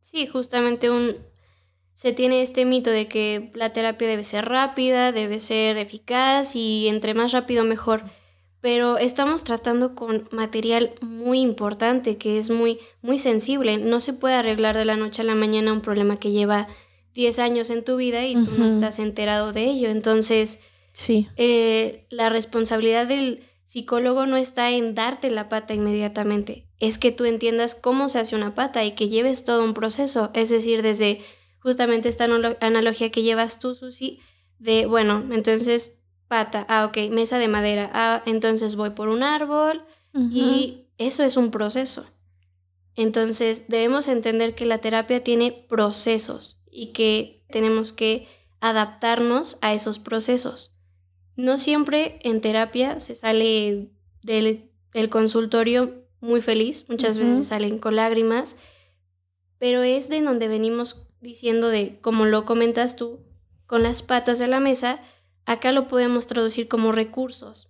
[0.00, 1.14] Sí, justamente un
[1.94, 6.88] se tiene este mito de que la terapia debe ser rápida, debe ser eficaz y
[6.88, 8.02] entre más rápido mejor.
[8.62, 13.76] Pero estamos tratando con material muy importante, que es muy, muy sensible.
[13.76, 16.68] No se puede arreglar de la noche a la mañana un problema que lleva
[17.12, 19.90] 10 años en tu vida y tú no estás enterado de ello.
[19.90, 20.60] Entonces,
[20.92, 21.28] sí.
[21.36, 27.24] Eh, la responsabilidad del psicólogo no está en darte la pata inmediatamente, es que tú
[27.24, 31.22] entiendas cómo se hace una pata y que lleves todo un proceso, es decir, desde
[31.58, 32.26] justamente esta
[32.60, 34.20] analogía que llevas tú, Susi,
[34.58, 36.01] de, bueno, entonces
[36.32, 41.36] pata, ah, ok, mesa de madera, ah, entonces voy por un árbol y eso es
[41.36, 42.06] un proceso.
[42.96, 48.28] Entonces debemos entender que la terapia tiene procesos y que tenemos que
[48.60, 50.74] adaptarnos a esos procesos.
[51.36, 53.90] No siempre en terapia se sale
[54.22, 54.70] del,
[55.10, 58.56] consultorio muy feliz, muchas veces salen con lágrimas,
[59.58, 63.20] pero es de donde venimos diciendo de, como lo comentas tú,
[63.66, 64.98] con las patas de la mesa,
[65.46, 67.68] acá lo podemos traducir como recursos.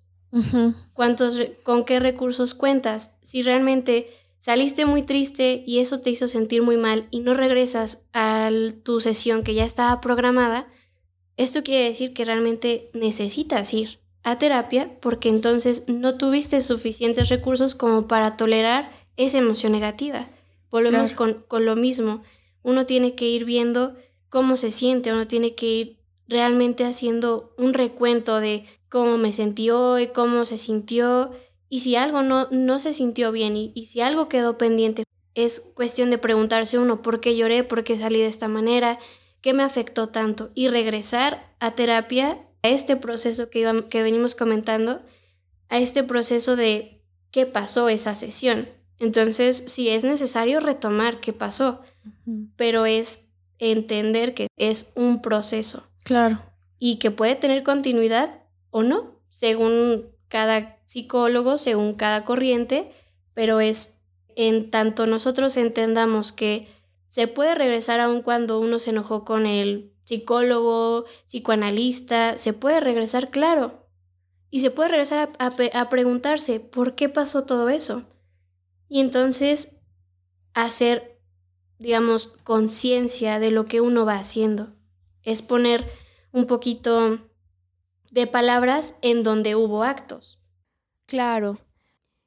[0.94, 3.18] ¿Cuántos, ¿Con qué recursos cuentas?
[3.22, 4.08] Si realmente
[4.38, 8.50] saliste muy triste y eso te hizo sentir muy mal y no regresas a
[8.82, 10.68] tu sesión que ya estaba programada,
[11.36, 17.74] esto quiere decir que realmente necesitas ir a terapia porque entonces no tuviste suficientes recursos
[17.74, 20.28] como para tolerar esa emoción negativa.
[20.70, 22.22] Volvemos con, con lo mismo.
[22.62, 23.96] Uno tiene que ir viendo
[24.28, 29.70] cómo se siente, uno tiene que ir realmente haciendo un recuento de cómo me sentí
[29.70, 31.32] hoy, cómo se sintió,
[31.68, 35.04] y si algo no, no se sintió bien y, y, si algo quedó pendiente,
[35.34, 38.98] es cuestión de preguntarse uno por qué lloré, por qué salí de esta manera,
[39.40, 45.00] qué me afectó tanto y regresar a terapia, a este proceso que, que venimos comentando,
[45.68, 48.68] a este proceso de qué pasó esa sesión.
[48.98, 51.80] Entonces, si es necesario retomar qué pasó,
[52.56, 53.24] pero es
[53.58, 55.88] entender que es un proceso.
[56.02, 56.36] Claro.
[56.78, 62.90] Y que puede tener continuidad o no, según cada psicólogo, según cada corriente,
[63.34, 63.98] pero es
[64.34, 66.68] en tanto nosotros entendamos que
[67.08, 73.28] se puede regresar aun cuando uno se enojó con el psicólogo, psicoanalista, se puede regresar,
[73.28, 73.86] claro.
[74.50, 78.04] Y se puede regresar a, preguntarse, ¿por qué pasó todo eso?
[78.88, 79.76] Y entonces
[80.54, 81.20] hacer,
[81.78, 84.74] digamos, conciencia de lo que uno va haciendo.
[85.24, 85.86] Es poner
[86.32, 87.18] un poquito
[88.10, 90.38] de palabras en donde hubo actos.
[91.06, 91.58] Claro.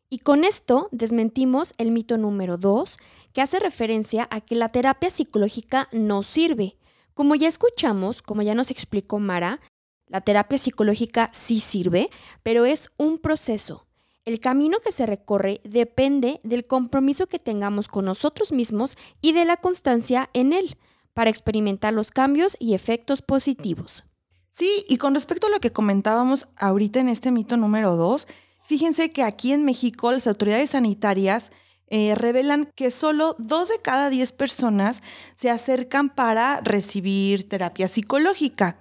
[0.10, 2.98] Y con esto desmentimos el mito número dos,
[3.34, 6.78] que hace referencia a que la terapia psicológica no sirve.
[7.14, 9.60] Como ya escuchamos, como ya nos explicó Mara,
[10.08, 12.10] la terapia psicológica sí sirve,
[12.44, 13.88] pero es un proceso.
[14.24, 19.46] El camino que se recorre depende del compromiso que tengamos con nosotros mismos y de
[19.46, 20.78] la constancia en él
[21.16, 24.04] para experimentar los cambios y efectos positivos.
[24.52, 28.28] Sí, y con respecto a lo que comentábamos ahorita en este mito número dos,
[28.66, 31.52] fíjense que aquí en México las autoridades sanitarias
[31.88, 35.02] eh, revelan que solo dos de cada diez personas
[35.36, 38.80] se acercan para recibir terapia psicológica.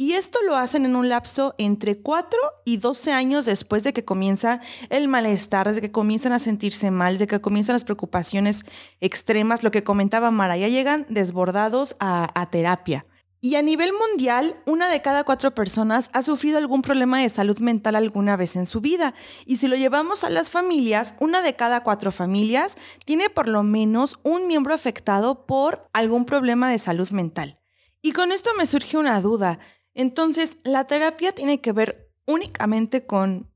[0.00, 4.04] Y esto lo hacen en un lapso entre 4 y 12 años después de que
[4.04, 8.64] comienza el malestar, de que comienzan a sentirse mal, de que comienzan las preocupaciones
[9.00, 13.06] extremas, lo que comentaba Mara, ya llegan desbordados a, a terapia.
[13.40, 17.58] Y a nivel mundial, una de cada cuatro personas ha sufrido algún problema de salud
[17.58, 19.14] mental alguna vez en su vida.
[19.46, 23.64] Y si lo llevamos a las familias, una de cada cuatro familias tiene por lo
[23.64, 27.58] menos un miembro afectado por algún problema de salud mental.
[28.00, 29.58] Y con esto me surge una duda.
[29.98, 33.50] Entonces, la terapia tiene que ver únicamente con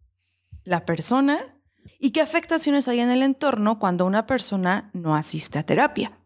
[0.65, 1.39] la persona
[2.01, 6.19] y qué afectaciones hay en el entorno cuando una persona no asiste a terapia.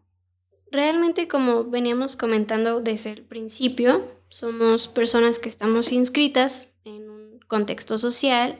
[0.71, 7.99] Realmente, como veníamos comentando desde el principio, somos personas que estamos inscritas en un contexto
[7.99, 8.57] social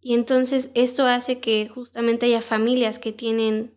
[0.00, 3.72] y entonces esto hace que justamente haya familias que tienen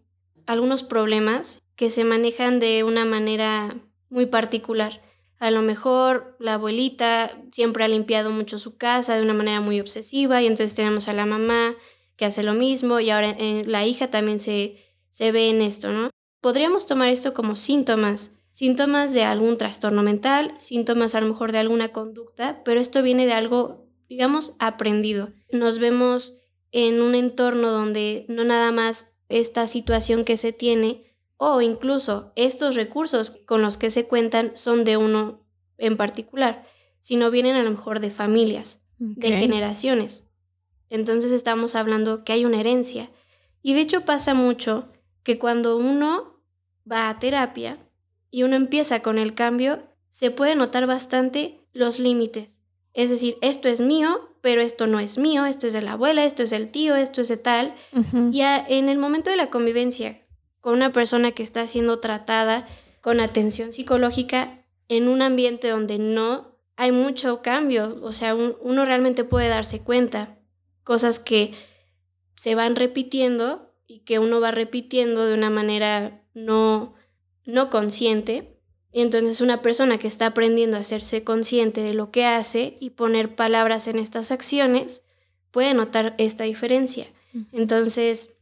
[0.47, 3.75] algunos problemas que se manejan de una manera
[4.09, 5.03] muy particular.
[5.41, 9.79] A lo mejor la abuelita siempre ha limpiado mucho su casa de una manera muy
[9.79, 11.73] obsesiva y entonces tenemos a la mamá
[12.15, 14.77] que hace lo mismo y ahora eh, la hija también se,
[15.09, 16.11] se ve en esto, ¿no?
[16.41, 21.57] Podríamos tomar esto como síntomas, síntomas de algún trastorno mental, síntomas a lo mejor de
[21.57, 25.33] alguna conducta, pero esto viene de algo, digamos, aprendido.
[25.51, 26.37] Nos vemos
[26.71, 31.10] en un entorno donde no nada más esta situación que se tiene
[31.43, 35.41] o incluso estos recursos con los que se cuentan son de uno
[35.79, 36.67] en particular,
[36.99, 40.25] sino vienen a lo mejor de familias, de generaciones.
[40.91, 43.09] Entonces estamos hablando que hay una herencia.
[43.63, 44.89] Y de hecho pasa mucho
[45.23, 46.43] que cuando uno
[46.89, 47.79] va a terapia
[48.29, 52.61] y uno empieza con el cambio, se puede notar bastante los límites.
[52.93, 56.23] Es decir, esto es mío, pero esto no es mío, esto es de la abuela,
[56.23, 57.73] esto es del tío, esto es de tal.
[58.31, 60.20] Y en el momento de la convivencia
[60.61, 62.67] con una persona que está siendo tratada
[63.01, 69.23] con atención psicológica en un ambiente donde no hay mucho cambio, o sea, uno realmente
[69.23, 70.39] puede darse cuenta,
[70.83, 71.53] cosas que
[72.35, 76.95] se van repitiendo y que uno va repitiendo de una manera no,
[77.45, 78.57] no consciente.
[78.91, 82.91] Y entonces una persona que está aprendiendo a hacerse consciente de lo que hace y
[82.91, 85.03] poner palabras en estas acciones
[85.51, 87.07] puede notar esta diferencia.
[87.51, 88.35] Entonces,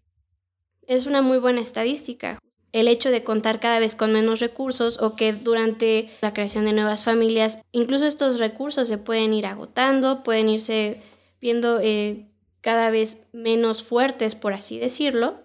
[0.89, 2.39] es una muy buena estadística.
[2.73, 6.73] El hecho de contar cada vez con menos recursos o que durante la creación de
[6.73, 10.99] nuevas familias, incluso estos recursos se pueden ir agotando, pueden irse
[11.39, 12.28] viendo eh,
[12.62, 15.39] cada vez menos fuertes, por así decirlo.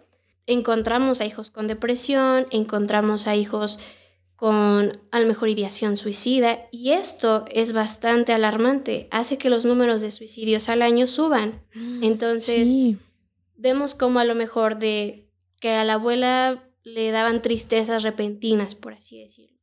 [0.47, 3.79] Encontramos a hijos con depresión, encontramos a hijos
[4.37, 10.01] con a lo mejor ideación suicida y esto es bastante alarmante, hace que los números
[10.01, 11.63] de suicidios al año suban.
[12.03, 12.75] Entonces,
[13.57, 15.24] vemos como a lo mejor de
[15.65, 19.57] que a la abuela le daban tristezas repentinas, por así decirlo.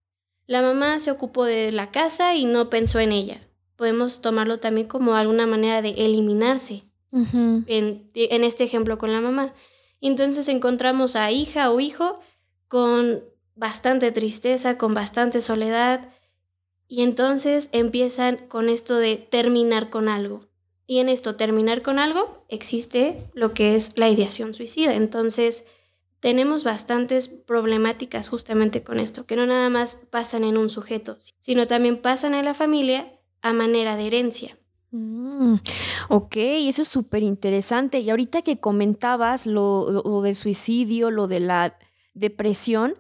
[0.48, 3.48] La mamá se ocupó de la casa y no pensó en ella.
[3.76, 9.54] Podemos tomarlo también como alguna manera de eliminarse, en, en este ejemplo con la mamá.
[10.02, 12.20] Entonces encontramos a hija o hijo
[12.68, 16.10] con bastante tristeza, con bastante soledad,
[16.88, 20.50] y entonces empiezan con esto de terminar con algo.
[20.88, 24.96] Y en esto, terminar con algo, existe lo que es la ideación suicida.
[24.96, 25.64] Entonces,
[26.22, 31.68] tenemos bastantes problemáticas justamente con esto, que no nada más pasan en un sujeto, sino
[31.68, 34.58] también pasan en la familia a manera de herencia.
[34.92, 35.56] Mm,
[36.10, 38.00] ok, eso es súper interesante.
[38.00, 41.78] Y ahorita que comentabas lo, del suicidio, lo de la
[42.14, 42.94] depresión,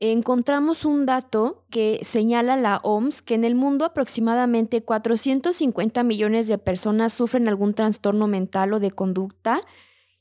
[0.00, 6.56] encontramos un dato que señala la OMS que en el mundo aproximadamente 450 millones de
[6.56, 9.60] personas sufren algún trastorno mental o de conducta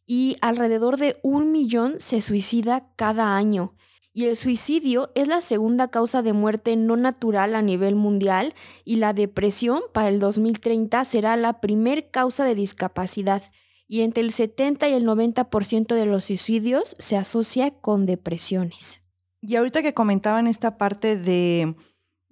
[0.05, 3.75] y alrededor de un millón se suicida cada año.
[4.15, 8.53] y el suicidio es la segunda causa de muerte no natural a nivel mundial
[8.85, 13.41] y la depresión para el 2030 será la primer causa de discapacidad
[13.87, 19.01] y entre el 70 y el 90% de los suicidios se asocia con depresiones.
[19.41, 21.75] Y ahorita que comentaban esta parte de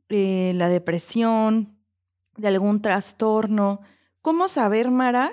[0.09, 1.77] eh, la depresión,
[2.37, 3.81] de algún trastorno,
[4.21, 5.31] ¿cómo saber, Mara?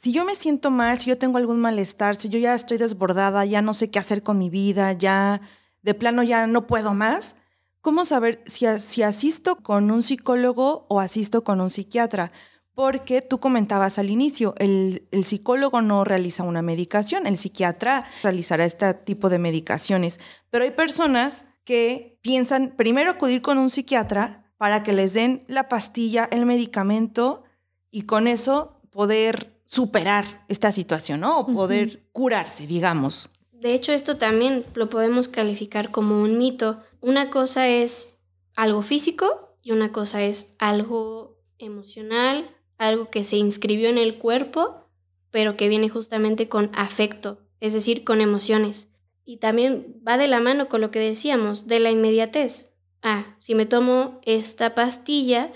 [0.00, 3.44] Si yo me siento mal, si yo tengo algún malestar, si yo ya estoy desbordada,
[3.44, 5.40] ya no sé qué hacer con mi vida, ya
[5.82, 7.34] de plano ya no puedo más,
[7.80, 12.30] ¿cómo saber si, si asisto con un psicólogo o asisto con un psiquiatra?
[12.74, 18.94] Porque tú comentabas al inicio, el, psicólogo no realiza una medicación, el psiquiatra realizará este
[18.94, 20.20] tipo de medicaciones.
[20.50, 25.68] Pero hay personas que piensan primero acudir con un psiquiatra para que les den la
[25.68, 27.42] pastilla, el medicamento
[27.90, 31.40] y con eso poder superar esta situación, ¿no?
[31.40, 33.28] O poder curarse, digamos.
[33.52, 36.82] De hecho, esto también lo podemos calificar como un mito.
[37.02, 38.14] Una cosa es
[38.56, 44.88] algo físico y una cosa es algo emocional, algo que se inscribió en el cuerpo,
[45.30, 48.88] pero que viene justamente con afecto, es decir, con emociones.
[49.26, 52.70] Y también va de la mano con lo que decíamos, de la inmediatez.
[53.02, 55.52] Ah, si me tomo esta pastilla,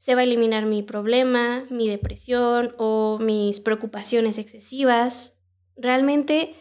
[0.00, 5.36] se va a eliminar mi problema, mi depresión o mis preocupaciones excesivas.
[5.76, 6.54] Realmente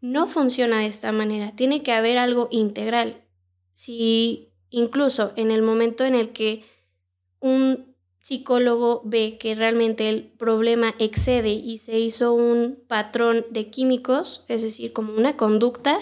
[0.00, 1.50] no funciona de esta manera.
[1.56, 3.24] Tiene que haber algo integral.
[3.72, 6.62] Si incluso en el momento en el que
[7.40, 14.44] un psicólogo ve que realmente el problema excede y se hizo un patrón de químicos,
[14.46, 15.98] es decir, como una conducta,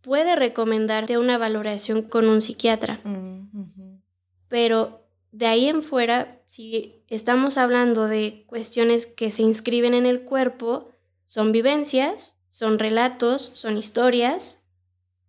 [0.00, 3.00] puede recomendarte una valoración con un psiquiatra.
[3.04, 4.00] Mm,
[4.48, 5.03] Pero
[5.34, 10.90] de ahí en fuera, si estamos hablando de cuestiones que se inscriben en el cuerpo,
[11.24, 14.62] son vivencias, son relatos, son historias.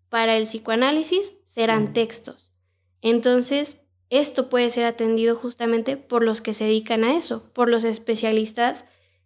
[0.09, 2.51] Para el psicoanálisis serán textos.
[3.01, 3.81] Entonces,
[4.11, 8.85] esto puede ser atendido justamente por los que se dedican a eso, por los especialistas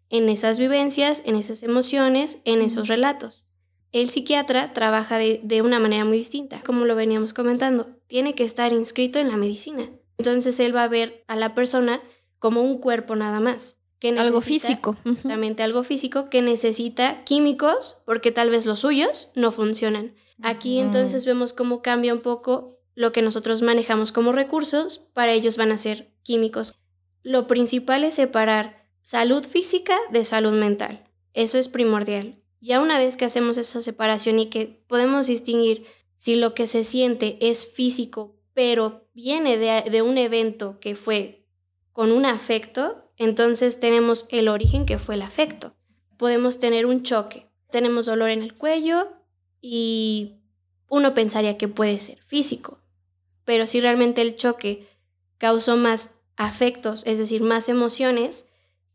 [0.10, 3.48] en esas vivencias, en esas emociones, en esos relatos.
[3.92, 7.90] El psiquiatra trabaja de, una manera muy distinta, como lo veníamos comentando.
[8.08, 9.90] Tiene que estar inscrito en la medicina.
[10.20, 12.02] Entonces él va a ver a la persona
[12.38, 13.80] como un cuerpo nada más
[14.18, 14.96] algo físico.
[15.04, 20.16] Justamente algo físico que necesita químicos porque tal vez los suyos no funcionan.
[20.42, 25.58] Aquí entonces vemos cómo cambia un poco lo que nosotros manejamos como recursos, para ellos
[25.58, 26.76] van a ser químicos.
[27.24, 31.06] Lo principal es separar salud física de salud mental.
[31.34, 32.38] Eso es primordial.
[32.62, 36.84] Ya una vez que hacemos esa separación y que podemos distinguir si lo que se
[36.84, 41.48] siente es físico, pero viene de, un evento que fue
[41.94, 45.78] con un afecto, entonces tenemos el origen que fue el afecto.
[46.18, 47.50] Podemos tener un choque.
[47.72, 49.14] Tenemos dolor en el cuello
[49.62, 50.42] y
[50.90, 52.82] uno pensaría que puede ser físico.
[53.46, 54.90] Pero si realmente el choque
[55.38, 58.46] causó más afectos, es decir, más emociones,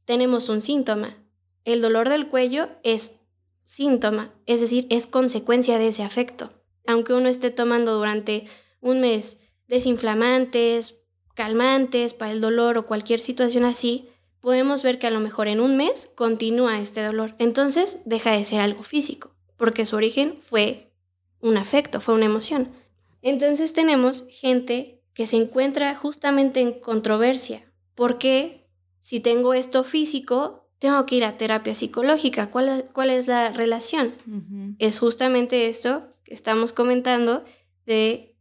[0.04, 1.16] tenemos un síntoma.
[1.64, 3.16] El dolor del cuello es
[3.62, 6.50] síntoma, es decir, es consecuencia de ese afecto.
[6.86, 8.46] Aunque uno esté tomando durante
[8.82, 9.38] un mes
[9.68, 11.00] desinflamantes,
[11.34, 14.08] calmantes para el dolor o cualquier situación así,
[14.40, 17.34] podemos ver que a lo mejor en un mes continúa este dolor.
[17.38, 20.92] Entonces deja de ser algo físico, porque su origen fue
[21.40, 22.70] un afecto, fue una emoción.
[23.22, 27.64] Entonces tenemos gente que se encuentra justamente en controversia.
[27.94, 28.64] porque
[28.98, 32.50] si tengo esto físico, tengo que ir a terapia psicológica?
[32.50, 34.14] ¿Cuál, cuál es la relación?
[34.78, 37.44] Es justamente esto que estamos comentando
[37.86, 38.33] de,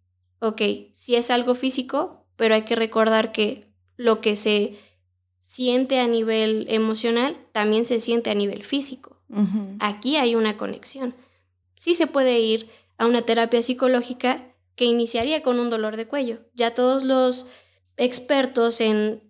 [0.43, 4.77] ok, si es algo físico, pero hay que recordar que lo que se
[5.39, 9.21] siente a nivel emocional, también se siente a nivel físico.
[9.79, 11.15] Aquí hay una conexión.
[11.75, 16.41] Sí se puede ir a una terapia psicológica que iniciaría con un dolor de cuello.
[16.53, 17.47] Ya todos los
[17.97, 19.23] expertos en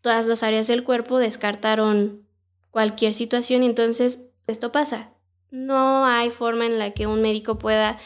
[0.00, 2.26] todas las áreas del cuerpo descartaron
[2.70, 5.12] cualquier situación, entonces esto pasa.
[5.50, 7.98] No hay forma en la que un médico pueda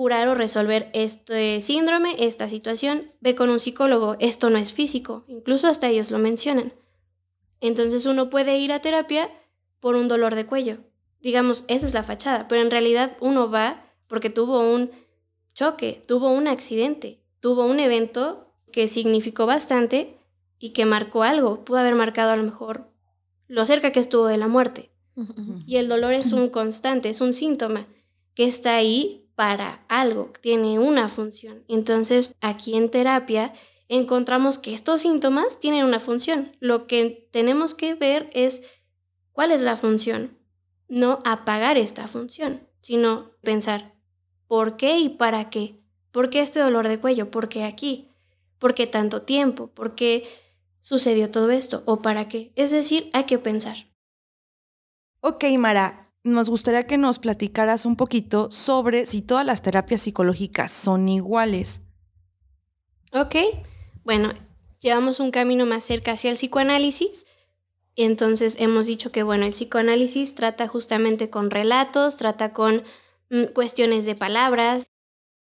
[0.00, 3.12] curar o resolver este síndrome, esta situación.
[3.20, 6.72] Ve con un psicólogo, esto no es físico, incluso hasta ellos lo mencionan.
[7.60, 9.28] Entonces uno puede ir a terapia
[9.78, 10.78] por un dolor de cuello.
[11.20, 14.90] Digamos, esa es la fachada, pero en realidad uno va porque tuvo un
[15.52, 20.16] choque, tuvo un accidente, tuvo un evento que significó bastante
[20.58, 21.62] y que marcó algo.
[21.62, 22.90] Pudo haber marcado a lo mejor
[23.48, 24.92] lo cerca que estuvo de la muerte.
[25.66, 27.86] Y el dolor es un constante, es un síntoma
[28.32, 31.64] que está ahí para algo, tiene una función.
[31.66, 33.54] Entonces, aquí en terapia
[33.88, 36.54] encontramos que estos síntomas tienen una función.
[36.60, 38.60] Lo que tenemos que ver es
[39.32, 40.36] cuál es la función,
[40.88, 43.94] no apagar esta función, sino pensar,
[44.46, 45.80] ¿por qué y para qué?
[46.10, 47.30] ¿Por qué este dolor de cuello?
[47.30, 48.10] ¿Por qué aquí?
[48.58, 49.68] ¿Por qué tanto tiempo?
[49.68, 50.28] ¿Por qué
[50.82, 51.82] sucedió todo esto?
[51.86, 52.52] ¿O para qué?
[52.56, 53.78] Es decir, hay que pensar.
[55.22, 60.70] Ok, Mara, nos gustaría que nos platicaras un poquito sobre si todas las terapias psicológicas
[60.70, 61.80] son iguales.
[63.12, 63.36] Ok,
[64.04, 64.30] bueno,
[64.80, 67.26] llevamos un camino más cerca hacia el psicoanálisis.
[67.96, 72.82] Entonces hemos dicho que, bueno, el psicoanálisis trata justamente con relatos, trata con
[73.30, 74.86] mm, cuestiones de palabras,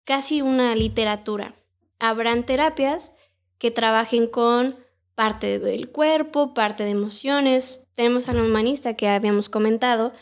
[0.05, 1.55] casi una literatura.
[1.99, 3.13] Habrán terapias
[3.57, 4.77] que trabajen con
[5.15, 7.87] parte del cuerpo, parte de emociones.
[7.93, 10.13] Tenemos al humanista que habíamos comentado,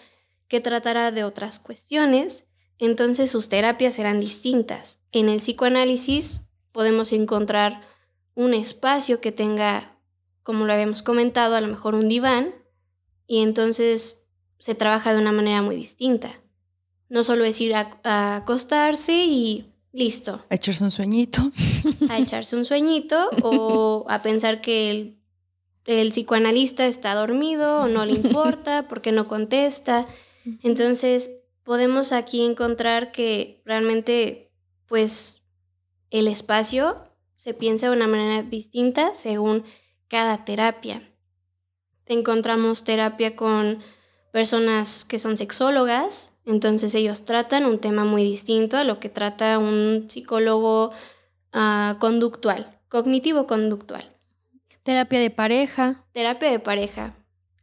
[0.48, 2.46] que tratará de otras cuestiones.
[2.80, 5.00] Entonces sus terapias serán distintas.
[5.12, 6.42] En el psicoanálisis
[6.72, 7.82] podemos encontrar
[8.36, 9.88] un espacio que tenga,
[10.44, 12.54] como lo habíamos comentado, a lo mejor un diván,
[13.26, 14.24] y entonces
[14.60, 16.32] se trabaja de una manera muy distinta.
[17.10, 20.46] No solo es ir a, acostarse y listo.
[20.50, 21.52] A echarse un sueñito.
[22.10, 25.18] A echarse un sueñito o a pensar que el,
[25.86, 30.06] el psicoanalista está dormido o no le importa porque no contesta.
[30.64, 31.32] Entonces,
[31.64, 34.52] podemos aquí encontrar que realmente,
[34.88, 35.42] pues,
[36.10, 37.04] el espacio
[37.36, 39.64] se piensa de una manera distinta según
[40.08, 41.10] cada terapia.
[42.06, 43.80] Encontramos terapia con
[44.32, 49.60] personas que son sexólogas, entonces ellos tratan un tema muy distinto a lo que trata
[49.60, 50.92] un psicólogo
[51.52, 54.16] ah, conductual, cognitivo-conductual.
[54.84, 56.06] Terapia de pareja.
[56.14, 57.14] Terapia de pareja.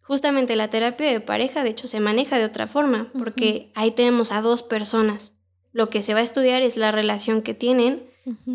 [0.04, 4.32] Justamente la terapia de pareja, de hecho, se maneja de otra forma, porque ahí tenemos
[4.32, 5.34] a dos personas.
[5.72, 8.14] Lo que se va a estudiar es la relación que tienen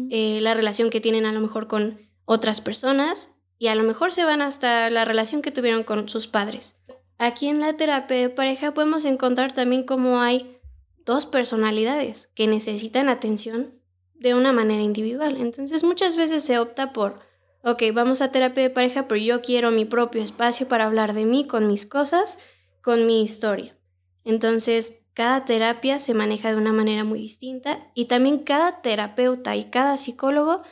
[0.09, 4.11] eh, la relación que tienen a lo mejor con otras personas y a lo mejor
[4.11, 6.77] se van hasta la relación que tuvieron con sus padres.
[7.17, 10.57] Aquí en la terapia de pareja podemos encontrar también cómo hay
[11.05, 13.75] dos personalidades que necesitan atención
[14.15, 15.37] de una manera individual.
[15.37, 17.19] Entonces muchas veces se opta por,
[17.63, 21.25] ok, vamos a terapia de pareja, pero yo quiero mi propio espacio para hablar de
[21.25, 22.39] mí, con mis cosas,
[22.81, 23.77] con mi historia.
[24.23, 29.65] Entonces cada terapia se maneja de una manera muy distinta y también cada terapeuta y
[29.65, 30.63] cada psicólogo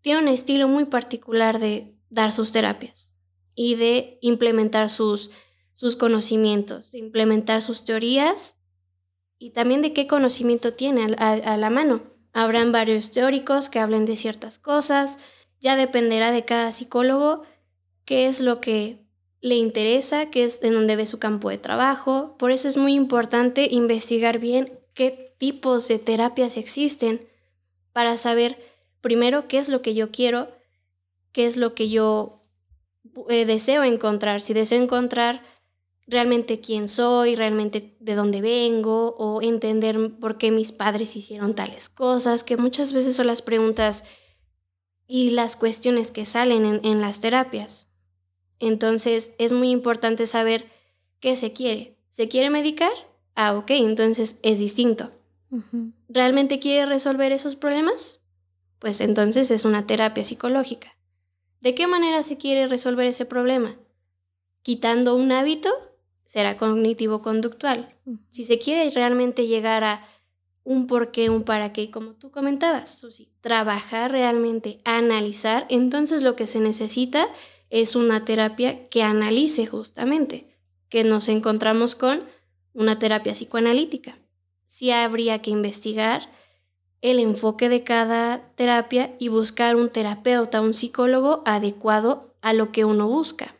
[0.00, 3.12] tiene un estilo muy particular de dar sus terapias
[3.54, 5.30] y de implementar sus,
[5.74, 8.56] sus conocimientos, de implementar sus teorías
[9.38, 12.02] y también de qué conocimiento tiene a, a la mano.
[12.32, 15.18] Habrán varios teóricos que hablen de ciertas cosas,
[15.62, 17.44] ya dependerá de cada psicólogo
[18.04, 18.98] qué es lo que
[19.40, 22.36] le interesa, que es en donde ve su campo de trabajo.
[22.36, 27.26] Por eso es muy importante investigar bien qué tipos de terapias existen
[27.92, 28.58] para saber
[29.00, 30.48] primero qué es lo que yo quiero,
[31.32, 32.40] qué es lo que yo
[33.28, 34.40] eh, deseo encontrar.
[34.40, 35.42] Si deseo encontrar
[36.08, 41.88] realmente quién soy, realmente de dónde vengo o entender por qué mis padres hicieron tales
[41.88, 44.04] cosas, que muchas veces son las preguntas
[45.06, 47.88] y las cuestiones que salen en, en las terapias.
[48.58, 50.70] Entonces es muy importante saber
[51.20, 51.96] qué se quiere.
[52.10, 52.92] ¿Se quiere medicar?
[53.34, 55.10] Ah, ok, entonces es distinto.
[56.08, 58.20] ¿Realmente quiere resolver esos problemas?
[58.78, 60.96] Pues entonces es una terapia psicológica.
[61.60, 63.76] ¿De qué manera se quiere resolver ese problema?
[64.62, 65.70] Quitando un hábito,
[66.24, 67.94] será cognitivo-conductual.
[68.30, 70.06] Si se quiere realmente llegar a
[70.64, 76.36] un por qué, un para qué, como tú comentabas, Susi, trabajar realmente, analizar, entonces lo
[76.36, 77.28] que se necesita
[77.70, 80.56] es una terapia que analice justamente,
[80.88, 82.22] que nos encontramos con
[82.74, 84.18] una terapia psicoanalítica.
[84.66, 86.28] Sí habría que investigar
[87.00, 92.84] el enfoque de cada terapia y buscar un terapeuta, un psicólogo adecuado a lo que
[92.84, 93.56] uno busca.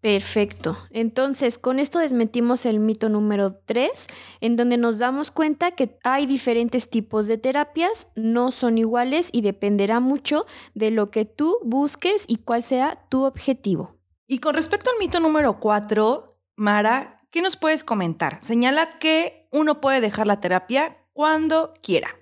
[0.00, 0.78] Perfecto.
[0.90, 4.06] Entonces, con esto desmentimos el mito número 3,
[4.40, 9.40] en donde nos damos cuenta que hay diferentes tipos de terapias, no son iguales y
[9.42, 13.96] dependerá mucho de lo que tú busques y cuál sea tu objetivo.
[14.28, 18.38] Y con respecto al mito número 4, Mara, ¿qué nos puedes comentar?
[18.44, 22.14] Señala que uno puede dejar la terapia cuando quiera.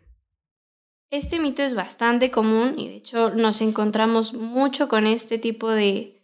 [1.10, 6.15] Este mito es bastante común y de hecho nos encontramos mucho con este tipo de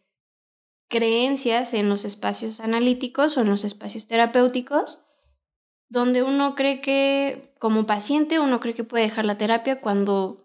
[0.92, 5.00] creencias en los espacios analíticos o en los espacios terapéuticos,
[5.88, 10.44] donde uno cree que, como paciente, uno cree que puede dejar la terapia cuando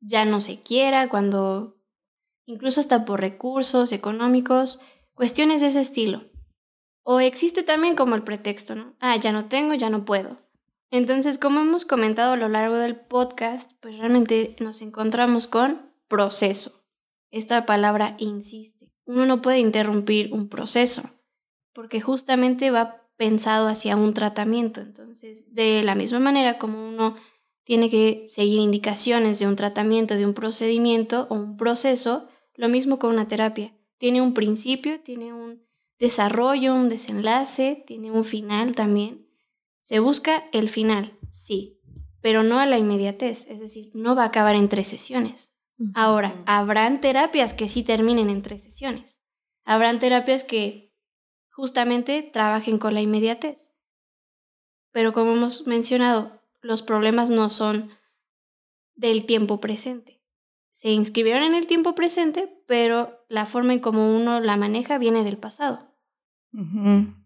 [0.00, 1.82] ya no se quiera, cuando
[2.44, 4.80] incluso hasta por recursos económicos,
[5.14, 6.24] cuestiones de ese estilo.
[7.02, 8.96] O existe también como el pretexto, ¿no?
[9.00, 10.36] Ah, ya no tengo, ya no puedo.
[10.90, 16.84] Entonces, como hemos comentado a lo largo del podcast, pues realmente nos encontramos con proceso.
[17.30, 21.02] Esta palabra insiste uno no puede interrumpir un proceso,
[21.72, 24.80] porque justamente va pensado hacia un tratamiento.
[24.80, 27.16] Entonces, de la misma manera como uno
[27.64, 32.98] tiene que seguir indicaciones de un tratamiento, de un procedimiento o un proceso, lo mismo
[32.98, 33.74] con una terapia.
[33.98, 35.66] Tiene un principio, tiene un
[35.98, 39.26] desarrollo, un desenlace, tiene un final también.
[39.80, 41.80] Se busca el final, sí,
[42.20, 45.55] pero no a la inmediatez, es decir, no va a acabar en tres sesiones.
[45.94, 49.20] Ahora, habrán terapias que sí terminen en tres sesiones.
[49.64, 50.94] Habrán terapias que
[51.50, 53.72] justamente trabajen con la inmediatez.
[54.92, 57.90] Pero como hemos mencionado, los problemas no son
[58.94, 60.22] del tiempo presente.
[60.70, 65.24] Se inscribieron en el tiempo presente, pero la forma en cómo uno la maneja viene
[65.24, 65.94] del pasado.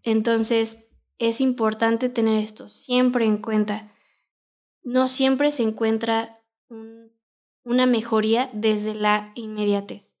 [0.03, 3.91] Entonces, es importante tener esto siempre en cuenta.
[4.83, 6.33] No siempre se encuentra
[7.63, 10.15] una mejoría desde la inmediatez.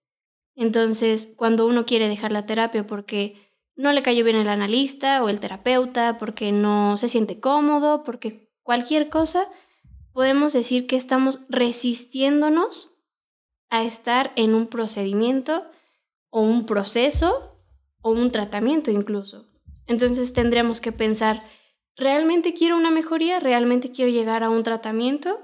[0.55, 3.35] Entonces, cuando uno quiere dejar la terapia porque
[3.75, 8.51] no le cayó bien el analista o el terapeuta, porque no se siente cómodo, porque
[8.61, 9.47] cualquier cosa,
[10.13, 12.95] podemos decir que estamos resistiéndonos
[13.69, 15.65] a estar en un procedimiento
[16.29, 17.57] o un proceso
[18.01, 19.47] o un tratamiento incluso.
[19.87, 21.41] Entonces tendremos que pensar,
[21.95, 23.39] ¿realmente quiero una mejoría?
[23.39, 25.39] ¿Realmente quiero llegar a un tratamiento?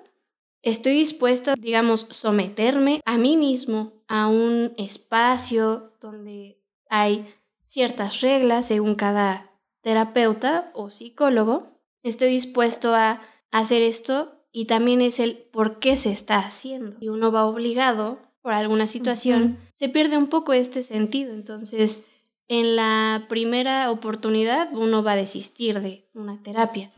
[0.61, 7.33] ¿Estoy dispuesto, digamos, someterme a mí mismo a un espacio donde hay
[7.63, 9.51] ciertas reglas según cada
[9.81, 11.77] terapeuta o psicólogo?
[12.03, 16.97] estoy dispuesto a hacer esto y también es el por qué se está haciendo.
[16.99, 21.33] Si uno va obligado por alguna situación, se pierde un poco este sentido.
[21.33, 22.03] Entonces,
[22.47, 26.91] en la primera oportunidad uno va a desistir de una terapia.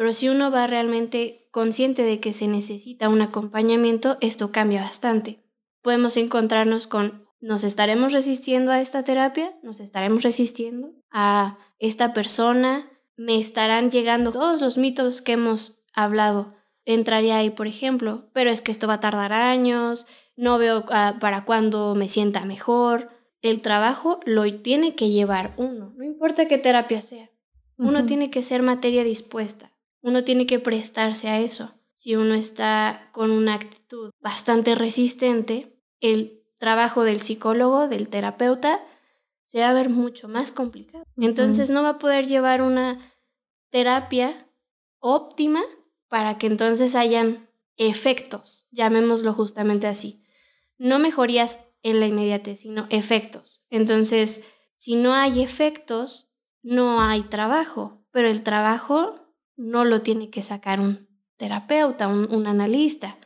[0.00, 5.44] Pero si uno va realmente consciente de que se necesita un acompañamiento, esto cambia bastante.
[5.82, 12.88] Podemos encontrarnos con, nos estaremos resistiendo a esta terapia, nos estaremos resistiendo a esta persona,
[13.18, 16.54] me estarán llegando todos los mitos que hemos hablado.
[16.86, 21.18] Entraría ahí, por ejemplo, pero es que esto va a tardar años, no veo ah,
[21.20, 23.10] para cuándo me sienta mejor.
[23.42, 27.30] El trabajo lo tiene que llevar uno, no importa qué terapia sea.
[27.76, 29.69] Uno tiene que ser materia dispuesta,
[30.02, 31.72] uno tiene que prestarse a eso.
[31.92, 38.80] Si uno está con una actitud bastante resistente, el trabajo del psicólogo, del terapeuta,
[39.44, 41.04] se va a ver mucho más complicado.
[41.16, 42.98] Entonces no va a poder llevar una
[43.70, 44.48] terapia
[45.00, 45.60] óptima
[46.08, 50.24] para que entonces hayan efectos, llamémoslo justamente así.
[50.78, 53.64] No mejorías en la inmediatez, sino efectos.
[53.70, 54.44] Entonces,
[54.74, 56.30] si no hay efectos,
[56.62, 59.19] no hay trabajo, pero el trabajo
[59.60, 61.06] no lo tiene que sacar un
[61.36, 63.18] terapeuta, un, un analista,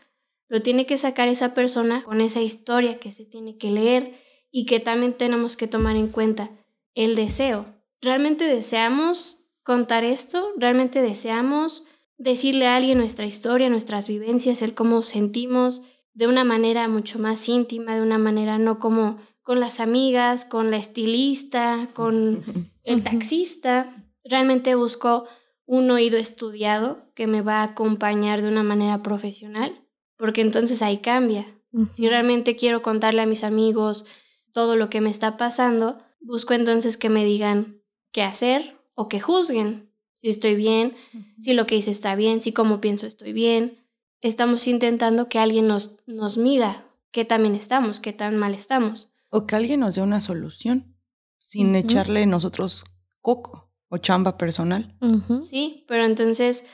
[0.48, 4.20] lo tiene que sacar esa persona con esa historia que se tiene que leer
[4.50, 6.50] y que también tenemos que tomar en cuenta
[6.94, 7.66] el deseo.
[8.00, 10.50] ¿Realmente deseamos contar esto?
[10.56, 11.84] ¿Realmente deseamos
[12.18, 15.82] decirle a alguien nuestra historia, nuestras vivencias, el cómo sentimos
[16.12, 20.70] de una manera mucho más íntima, de una manera no como con las amigas, con
[20.70, 23.94] la estilista, con el taxista?
[24.24, 25.26] Realmente busco
[25.66, 29.86] un oído estudiado que me va a acompañar de una manera profesional,
[30.16, 31.46] porque entonces ahí cambia.
[31.92, 34.06] Si realmente quiero contarle a mis amigos
[34.52, 39.20] todo lo que me está pasando, busco entonces que me digan qué hacer, o que
[39.20, 40.94] juzguen si estoy bien,
[41.38, 43.84] si lo que hice está bien, si como pienso estoy bien.
[44.20, 49.12] Estamos intentando que alguien nos, nos mida qué también estamos, qué tan mal estamos.
[49.28, 50.96] O que alguien nos dé una solución
[51.38, 52.84] sin echarle nosotros
[53.20, 53.63] coco
[53.94, 54.92] o chamba personal.
[55.40, 56.66] Sí, pero entonces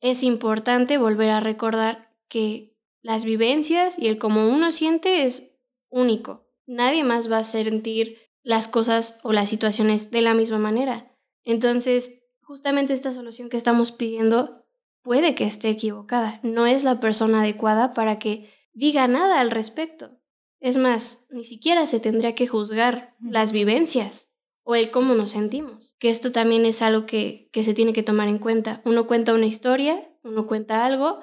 [0.00, 5.52] es importante volver a recordar que las vivencias y el cómo uno siente es
[5.88, 6.48] único.
[6.66, 11.16] Nadie más va a sentir las cosas o las situaciones de la misma manera.
[11.44, 14.66] Entonces, justamente esta solución que estamos pidiendo
[15.02, 16.40] puede que esté equivocada.
[16.42, 20.10] No es la persona adecuada para que diga nada al respecto.
[20.58, 24.33] Es más, ni siquiera se tendría que juzgar las vivencias
[24.64, 25.94] o el cómo nos sentimos.
[25.98, 28.82] Que esto también es algo que, que se tiene que tomar en cuenta.
[28.84, 31.20] Uno cuenta una historia, uno cuenta algo,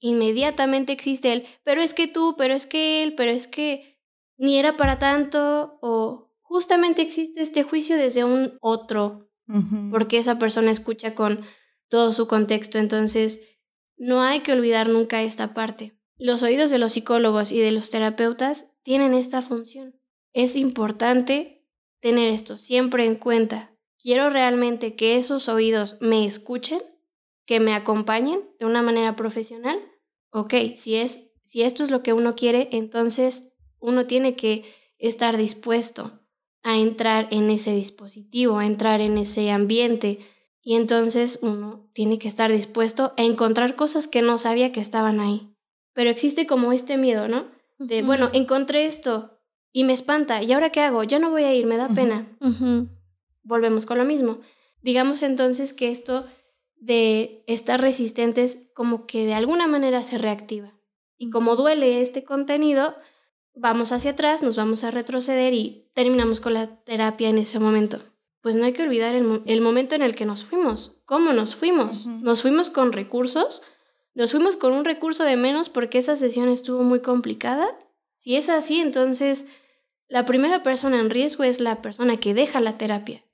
[0.00, 4.00] inmediatamente existe el, pero es que tú, pero es que él, pero es que
[4.36, 9.24] ni era para tanto, o justamente existe este juicio desde un otro
[9.90, 11.42] porque esa persona escucha con
[11.88, 12.78] todo su contexto.
[12.78, 13.42] Entonces,
[13.96, 15.98] no hay que olvidar nunca esta parte.
[16.16, 20.00] Los oídos de los psicólogos y de los terapeutas tienen esta función.
[20.32, 21.53] Es importante
[22.04, 23.72] tener esto siempre en cuenta.
[23.98, 26.78] Quiero realmente que esos oídos me escuchen,
[27.46, 29.80] que me acompañen de una manera profesional.
[30.28, 34.64] Ok, si, es, si esto es lo que uno quiere, entonces uno tiene que
[34.98, 36.20] estar dispuesto
[36.62, 40.18] a entrar en ese dispositivo, a entrar en ese ambiente
[40.60, 45.20] Y entonces uno tiene que estar dispuesto a encontrar cosas que no sabía que estaban
[45.20, 45.56] ahí.
[45.94, 47.46] Pero existe como este miedo, ¿no?
[47.78, 49.33] De, bueno, encontré esto
[49.74, 50.42] y me espanta.
[50.42, 51.04] ¿Y ahora qué hago?
[51.04, 52.26] Ya no voy a ir, me da pena.
[53.42, 54.38] Volvemos con lo mismo.
[54.80, 56.24] Digamos entonces que esto
[56.76, 60.72] de estar resistentes como que de alguna manera se reactiva.
[61.18, 62.94] Y como duele este contenido,
[63.54, 67.98] vamos hacia atrás, nos vamos a retroceder y terminamos con la terapia en ese momento
[68.44, 70.98] pues no hay que olvidar el, momento en el que nos fuimos.
[71.06, 72.06] ¿Cómo nos fuimos?
[72.06, 73.62] Nos fuimos con recursos,
[74.12, 77.66] nos fuimos con un recurso de menos porque esa sesión estuvo muy complicada.
[78.16, 79.46] Si es así, entonces
[80.08, 83.24] la primera persona en riesgo es la persona que deja la terapia.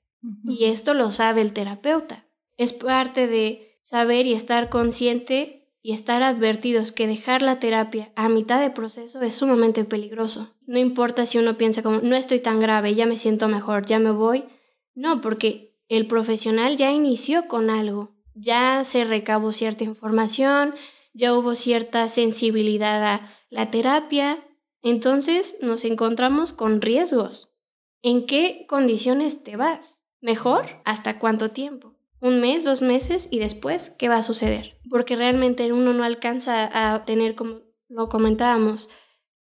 [0.43, 2.25] Y esto lo sabe el terapeuta.
[2.57, 8.29] Es parte de saber y estar consciente y estar advertidos que dejar la terapia a
[8.29, 10.55] mitad de proceso es sumamente peligroso.
[10.67, 13.97] No importa si uno piensa como, no estoy tan grave, ya me siento mejor, ya
[13.97, 14.45] me voy
[14.93, 20.73] no, porque el profesional ya inició con algo, ya se recabó cierta información,
[21.13, 24.43] ya hubo cierta sensibilidad a la terapia,
[24.81, 27.53] entonces nos encontramos con riesgos.
[28.01, 30.03] ¿En qué condiciones te vas?
[30.21, 30.65] ¿Mejor?
[30.85, 31.95] ¿Hasta cuánto tiempo?
[32.19, 34.77] ¿Un mes, dos meses y después qué va a suceder?
[34.89, 38.89] Porque realmente uno no alcanza a tener, como lo comentábamos,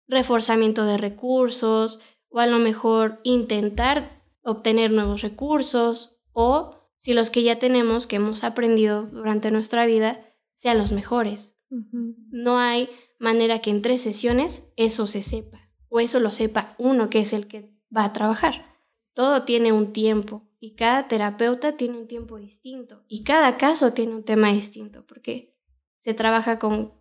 [0.09, 7.43] reforzamiento de recursos o a lo mejor intentar obtener nuevos recursos o si los que
[7.43, 10.21] ya tenemos, que hemos aprendido durante nuestra vida,
[10.55, 11.60] sean los mejores.
[11.71, 17.09] No hay manera que en tres sesiones eso se sepa o eso lo sepa uno
[17.09, 18.77] que es el que va a trabajar.
[19.15, 24.15] Todo tiene un tiempo y cada terapeuta tiene un tiempo distinto y cada caso tiene
[24.15, 25.57] un tema distinto porque
[25.97, 26.93] se trabaja con,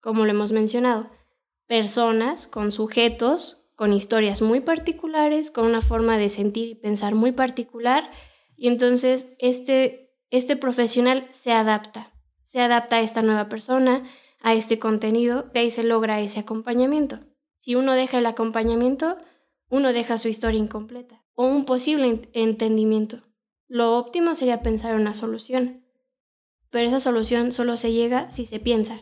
[0.00, 1.10] como lo hemos mencionado,
[1.66, 7.32] personas, con sujetos con historias muy particulares, con una forma de sentir y pensar muy
[7.32, 8.08] particular,
[8.56, 12.11] y entonces este, este profesional se adapta,
[12.52, 14.02] se adapta a esta nueva persona,
[14.42, 17.18] a este contenido, de ahí se logra ese acompañamiento.
[17.54, 19.16] Si uno deja el acompañamiento,
[19.70, 23.20] uno deja su historia incompleta o un posible entendimiento.
[23.68, 25.86] Lo óptimo sería pensar en una solución,
[26.68, 29.00] pero esa solución solo se llega si se piensa,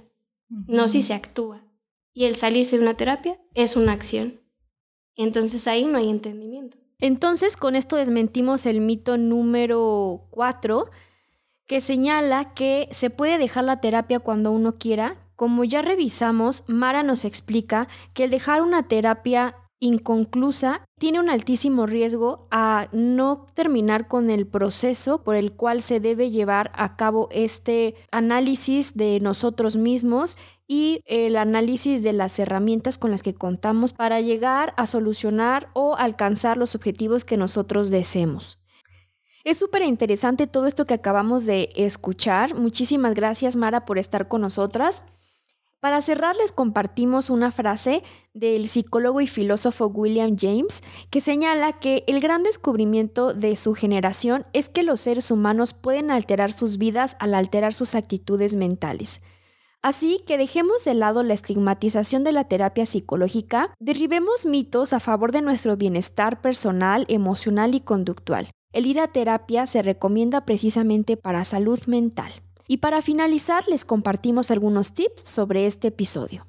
[0.49, 1.65] no si se actúa.
[2.13, 4.43] Y el salirse de una terapia es una acción.
[5.17, 6.79] Entonces ahí no hay entendimiento.
[7.01, 10.89] Entonces con esto desmentimos el mito número 4
[11.71, 15.19] que señala que se puede dejar la terapia cuando uno quiera.
[15.37, 21.87] Como ya revisamos, Mara nos explica que el dejar una terapia inconclusa tiene un altísimo
[21.87, 27.29] riesgo a no terminar con el proceso por el cual se debe llevar a cabo
[27.31, 33.93] este análisis de nosotros mismos y el análisis de las herramientas con las que contamos
[33.93, 38.60] para llegar a solucionar o alcanzar los objetivos que nosotros deseemos.
[39.43, 42.55] Es súper interesante todo esto que acabamos de escuchar.
[42.55, 45.05] Muchísimas gracias Mara por estar con nosotras.
[45.81, 48.03] Para cerrar les compartimos una frase
[48.35, 54.45] del psicólogo y filósofo William James que señala que el gran descubrimiento de su generación
[54.53, 59.23] es que los seres humanos pueden alterar sus vidas al alterar sus actitudes mentales.
[59.81, 65.33] Así que dejemos de lado la estigmatización de la terapia psicológica, derribemos mitos a favor
[65.33, 68.51] de nuestro bienestar personal, emocional y conductual.
[68.73, 72.33] El ir a terapia se recomienda precisamente para salud mental.
[72.69, 76.47] Y para finalizar, les compartimos algunos tips sobre este episodio.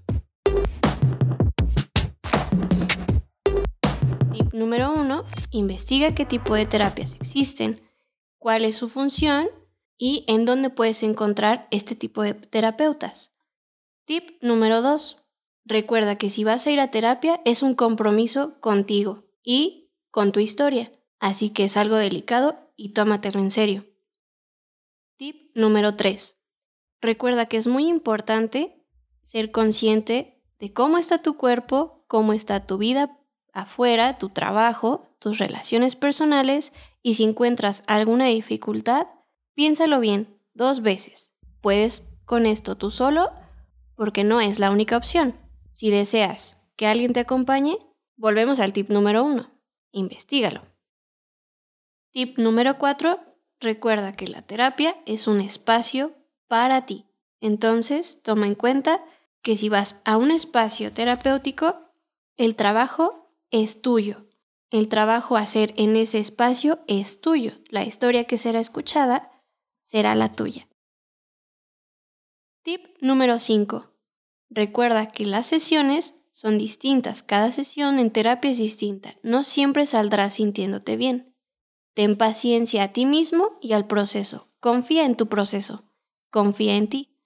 [4.32, 7.82] Tip número uno, investiga qué tipo de terapias existen,
[8.38, 9.48] cuál es su función
[9.98, 13.32] y en dónde puedes encontrar este tipo de terapeutas.
[14.06, 15.18] Tip número 2.
[15.66, 20.40] Recuerda que si vas a ir a terapia es un compromiso contigo y con tu
[20.40, 20.92] historia,
[21.22, 23.86] así que es algo delicado y tómatelo en serio.
[25.16, 26.38] Tip número 3.
[27.00, 28.86] Recuerda que es muy importante
[29.22, 33.18] ser consciente de cómo está tu cuerpo, cómo está tu vida
[33.54, 39.08] afuera, tu trabajo, tus relaciones personales y si encuentras alguna dificultad,
[39.54, 41.34] Piénsalo bien, dos veces.
[41.60, 43.32] Puedes con esto tú solo,
[43.96, 45.36] porque no es la única opción.
[45.72, 47.78] Si deseas que alguien te acompañe,
[48.16, 49.52] volvemos al tip número uno.
[49.92, 50.71] Investígalo.
[52.12, 53.20] Tip número cuatro.
[53.60, 56.14] Recuerda que la terapia es un espacio
[56.48, 57.06] para ti.
[57.40, 59.04] Entonces, toma en cuenta
[59.42, 61.80] que si vas a un espacio terapéutico,
[62.38, 64.28] el trabajo es tuyo.
[64.72, 67.54] El trabajo a hacer en ese espacio es tuyo.
[67.70, 69.32] La historia que será escuchada
[69.82, 70.68] será la tuya.
[72.64, 73.90] Tip número 5.
[74.50, 77.24] Recuerda que las sesiones son distintas.
[77.24, 79.16] Cada sesión en terapia es distinta.
[79.24, 81.31] No siempre saldrás sintiéndote bien.
[81.94, 84.50] Ten paciencia a ti mismo y al proceso.
[84.60, 85.84] Confía en tu proceso.
[86.30, 87.18] Confía en ti.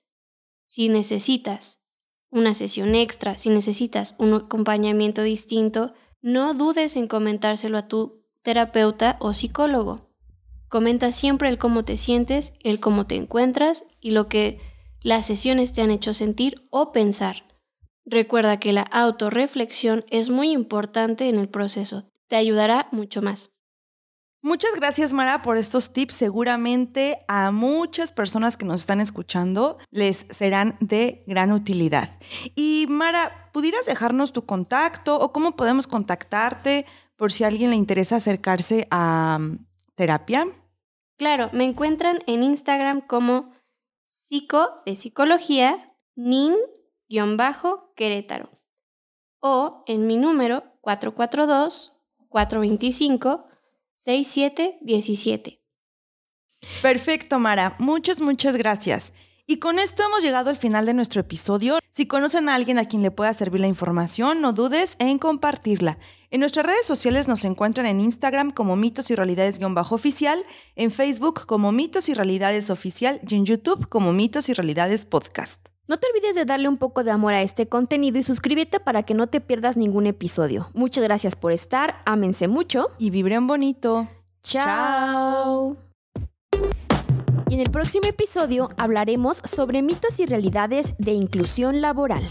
[0.65, 1.79] Si necesitas
[2.29, 9.15] una sesión extra, si necesitas un acompañamiento distinto, no dudes en comentárselo a tu terapeuta
[9.19, 10.09] o psicólogo.
[10.67, 14.59] Comenta siempre el cómo te sientes, el cómo te encuentras y lo que
[15.01, 17.45] las sesiones te han hecho sentir o pensar.
[18.05, 22.11] Recuerda que la autorreflexión es muy importante en el proceso.
[22.27, 23.51] Te ayudará mucho más.
[24.45, 26.13] Muchas gracias Mara por estos tips.
[26.13, 32.11] Seguramente a muchas personas que nos están escuchando les serán de gran utilidad.
[32.53, 36.85] Y Mara, ¿pudieras dejarnos tu contacto o cómo podemos contactarte
[37.15, 39.65] por si a alguien le interesa acercarse a mm,
[39.95, 40.45] terapia?
[41.17, 43.51] Claro, me encuentran en Instagram como
[44.05, 48.51] psico de psicología nin-querétaro
[49.39, 51.93] o en mi número 442
[52.29, 53.54] 425
[54.05, 55.61] 6717.
[56.83, 57.75] Perfecto, Mara.
[57.79, 59.13] Muchas, muchas gracias.
[59.47, 61.79] Y con esto hemos llegado al final de nuestro episodio.
[61.89, 65.97] Si conocen a alguien a quien le pueda servir la información, no dudes en compartirla.
[66.29, 70.43] En nuestras redes sociales nos encuentran en Instagram como mitos y realidades-oficial,
[70.75, 75.74] en Facebook como mitos y realidades oficial y en YouTube como mitos y realidades podcast.
[75.87, 79.03] No te olvides de darle un poco de amor a este contenido y suscríbete para
[79.03, 80.69] que no te pierdas ningún episodio.
[80.73, 84.07] Muchas gracias por estar, ámense mucho y vibren bonito.
[84.41, 85.77] Chao.
[87.49, 92.23] Y en el próximo episodio hablaremos sobre mitos y realidades de inclusión laboral.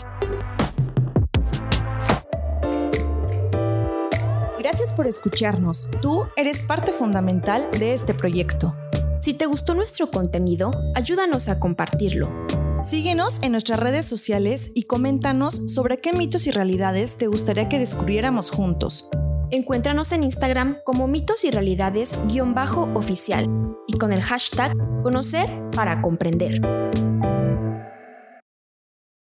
[4.59, 5.91] Gracias por escucharnos.
[6.03, 8.75] Tú eres parte fundamental de este proyecto.
[9.21, 12.64] Si te gustó nuestro contenido, ayúdanos a compartirlo.
[12.85, 17.79] Síguenos en nuestras redes sociales y coméntanos sobre qué mitos y realidades te gustaría que
[17.79, 19.09] descubriéramos juntos.
[19.51, 23.49] Encuéntranos en Instagram como mitos y realidades-oficial
[23.87, 26.61] y con el hashtag conocer para comprender.